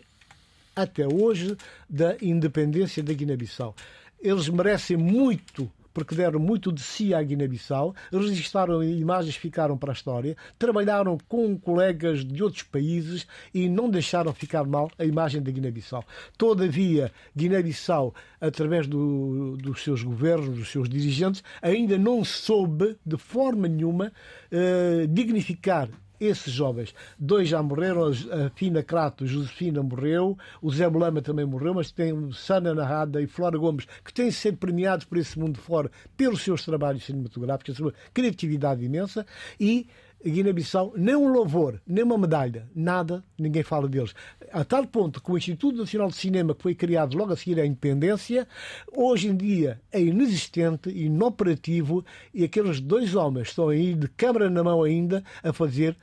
[0.75, 1.57] até hoje,
[1.89, 3.77] da independência da Guiné-Bissau.
[4.23, 9.95] Eles merecem muito porque deram muito de si à Guiné-Bissau, registraram imagens ficaram para a
[9.95, 15.51] história, trabalharam com colegas de outros países e não deixaram ficar mal a imagem da
[15.51, 16.05] Guiné-Bissau.
[16.39, 23.69] Todavia, Guiné-Bissau, através do, dos seus governos, dos seus dirigentes, ainda não soube, de forma
[23.69, 24.13] nenhuma,
[24.51, 25.89] eh, dignificar
[26.21, 26.95] esses jovens.
[27.19, 32.31] Dois já morreram, a Fina Crato, Josefina morreu, o Zé Bolama também morreu, mas tem
[32.33, 36.65] Sana Narrada e Flora Gomes, que têm sido premiados por esse mundo fora pelos seus
[36.65, 39.27] trabalhos cinematográficos, a sua criatividade imensa,
[39.59, 39.87] e
[40.23, 44.15] Guiné-Bissau, nem um louvor, nem uma medalha, nada, ninguém fala deles.
[44.53, 47.59] A tal ponto que o Instituto Nacional de Cinema, que foi criado logo a seguir
[47.59, 48.47] à independência,
[48.95, 52.05] hoje em dia é inexistente, inoperativo,
[52.35, 55.97] e aqueles dois homens estão aí de câmara na mão ainda a fazer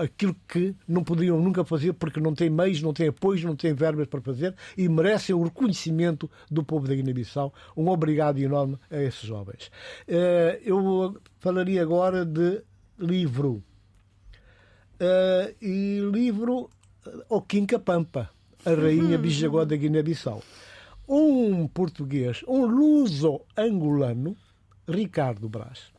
[0.00, 3.74] aquilo que não poderiam nunca fazer porque não têm meios, não têm apoios, não têm
[3.74, 7.52] verbas para fazer e merecem o reconhecimento do povo da Guiné-Bissau.
[7.76, 9.70] Um obrigado enorme a esses jovens.
[10.06, 12.62] Eh, eu falaria agora de
[12.98, 13.62] livro.
[15.00, 16.68] Uh, e livro
[17.28, 18.28] Oquinca Pampa,
[18.64, 19.22] a rainha uhum.
[19.22, 20.42] Bijagó da Guiné-Bissau.
[21.08, 24.36] Um português, um luso-angolano,
[24.86, 25.92] Ricardo Brás,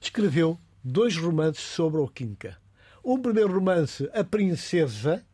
[0.00, 2.58] escreveu dois romances sobre Oquinca.
[3.02, 5.24] O primeiro romance, A Princesa,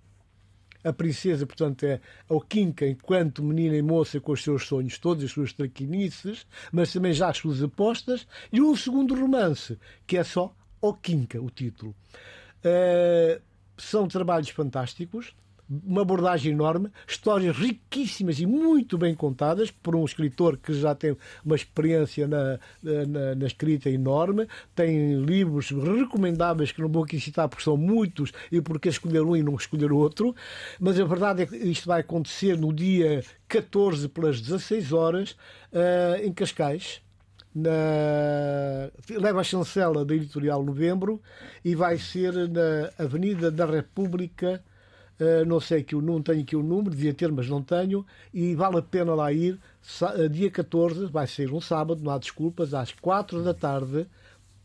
[0.86, 5.24] a princesa, portanto, é a Oquinca enquanto menina e moça com os seus sonhos todos,
[5.24, 8.24] as suas traquinices, mas também já as suas apostas.
[8.52, 11.92] E um segundo romance, que é só Oquinca, o título.
[12.58, 13.42] Uh,
[13.76, 15.34] são trabalhos fantásticos,
[15.68, 21.16] uma abordagem enorme, histórias riquíssimas e muito bem contadas por um escritor que já tem
[21.44, 27.48] uma experiência na, na, na, escrita enorme, tem livros recomendáveis que não vou aqui citar
[27.48, 30.34] porque são muitos e porque escolher um e não escolher outro,
[30.78, 35.32] mas a verdade é que isto vai acontecer no dia 14 pelas 16 horas
[35.72, 37.00] uh, em Cascais
[37.56, 41.22] na, leva a chancela da Editorial Novembro
[41.64, 44.62] e vai ser na Avenida da República.
[45.18, 48.04] Uh, não sei que eu não tenho aqui o número, devia ter, mas não tenho,
[48.34, 49.58] e vale a pena lá ir.
[50.00, 54.06] Uh, dia 14, vai ser um sábado, não há desculpas, às 4 da tarde,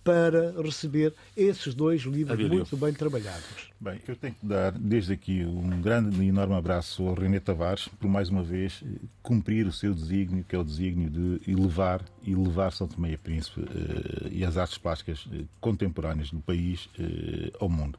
[0.04, 3.72] para receber esses dois livros muito bem trabalhados.
[3.80, 7.88] Bem, eu tenho que dar desde aqui um grande e enorme abraço ao René Tavares
[7.88, 8.84] por mais uma vez
[9.22, 13.18] cumprir o seu desígnio, que é o desígnio de elevar e levar São Tomé e
[13.18, 17.98] Príncipe eh, e as artes plásticas eh, contemporâneas do país eh, ao mundo.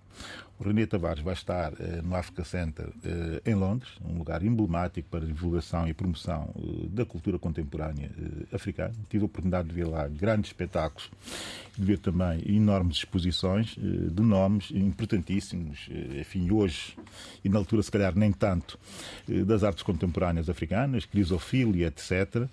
[0.62, 2.88] René Tavares vai estar no Africa Center
[3.44, 6.52] em Londres, um lugar emblemático para divulgação e promoção
[6.90, 8.10] da cultura contemporânea
[8.52, 8.94] africana.
[9.08, 11.10] Tive a oportunidade de ver lá grandes espetáculos,
[11.76, 16.96] de ver também enormes exposições de nomes importantíssimos eh, enfim, hoje,
[17.44, 18.78] e na altura se calhar nem tanto,
[19.28, 22.48] eh, das artes contemporâneas africanas, crisofilia, etc.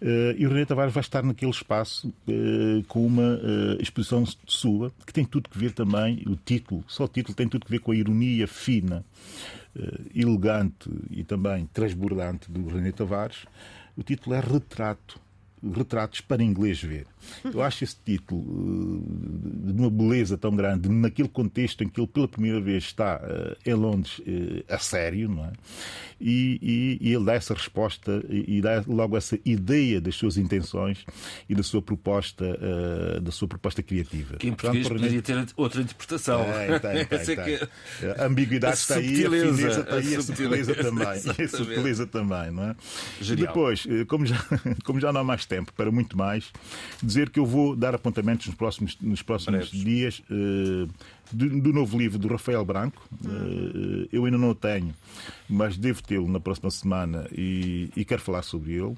[0.00, 2.12] Eh, e o René Tavares vai estar naquele espaço
[2.88, 3.40] com uma
[3.80, 7.66] exposição sua, que tem tudo que ver também, o título, só o título tem tudo
[7.66, 9.04] que ver com a ironia fina,
[10.14, 13.44] elegante e também transbordante do René Tavares.
[13.96, 15.20] O título é Retrato
[15.62, 17.06] retratos para inglês ver.
[17.44, 22.08] Eu acho esse título uh, de uma beleza tão grande, naquele contexto em que ele
[22.08, 25.52] pela primeira vez está uh, em Londres uh, a sério, não é?
[26.20, 26.58] E,
[27.00, 31.02] e, e, ele dá essa resposta e, dá logo essa ideia das suas intenções
[31.48, 32.58] e da sua proposta,
[33.22, 34.36] da sua proposta criativa.
[34.36, 36.42] Que em português Portanto, poderia ter outra interpretação.
[36.42, 37.36] É, tem, tem, tem.
[37.36, 37.68] Que...
[38.20, 41.06] A ambiguidade a está aí, a fineza está aí, a, a subtileza também.
[41.06, 41.16] A
[41.48, 42.76] subtileza também, não é?
[43.22, 43.46] Genial.
[43.46, 44.44] Depois, como já,
[44.84, 46.52] como já não há mais tempo para muito mais.
[47.02, 50.88] Dizer que eu vou dar apontamentos nos próximos, nos próximos dias uh,
[51.32, 53.02] do, do, novo livro do Rafael Branco.
[53.24, 54.94] Uh, eu ainda não o tenho,
[55.48, 58.96] mas devo tê-lo na próxima semana e, e, quero falar sobre ele.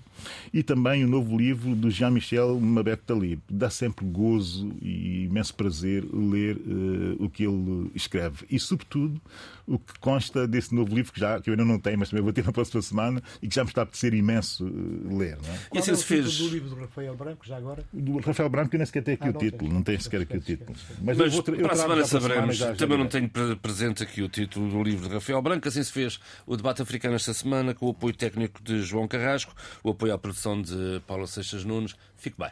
[0.52, 3.40] E também o novo livro do Jean-Michel Mabet Talib.
[3.48, 8.44] Dá sempre gozo e imenso prazer ler uh, o que ele escreve.
[8.50, 9.20] E, sobretudo,
[9.66, 12.22] o que consta desse novo livro, que, já, que eu ainda não tenho, mas também
[12.22, 15.38] vou ter na próxima semana, e que já me está a apetecer imenso uh, ler.
[15.42, 15.58] Não é?
[15.74, 16.38] E assim é se fez.
[16.38, 17.84] do livro do Rafael Branco, já agora?
[17.92, 19.72] Do Rafael Branco, eu nem sequer tenho aqui ah, o título.
[19.72, 20.76] Não tenho sequer aqui o título.
[21.02, 22.58] Mas, mas eu vou, eu para a semana saberemos.
[22.76, 25.68] Também não tenho presente aqui o título do livro de Rafael Branco.
[25.68, 29.54] Assim se fez o debate africano esta semana, com o apoio técnico de João Carrasco,
[29.82, 31.94] o apoio à produção de Paula Seixas Nunes.
[32.16, 32.50] Fique bem.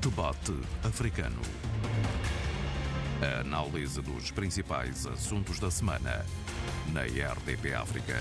[0.00, 1.40] Debate africano.
[3.22, 6.26] A análise dos principais assuntos da semana
[6.92, 8.14] na RDP África.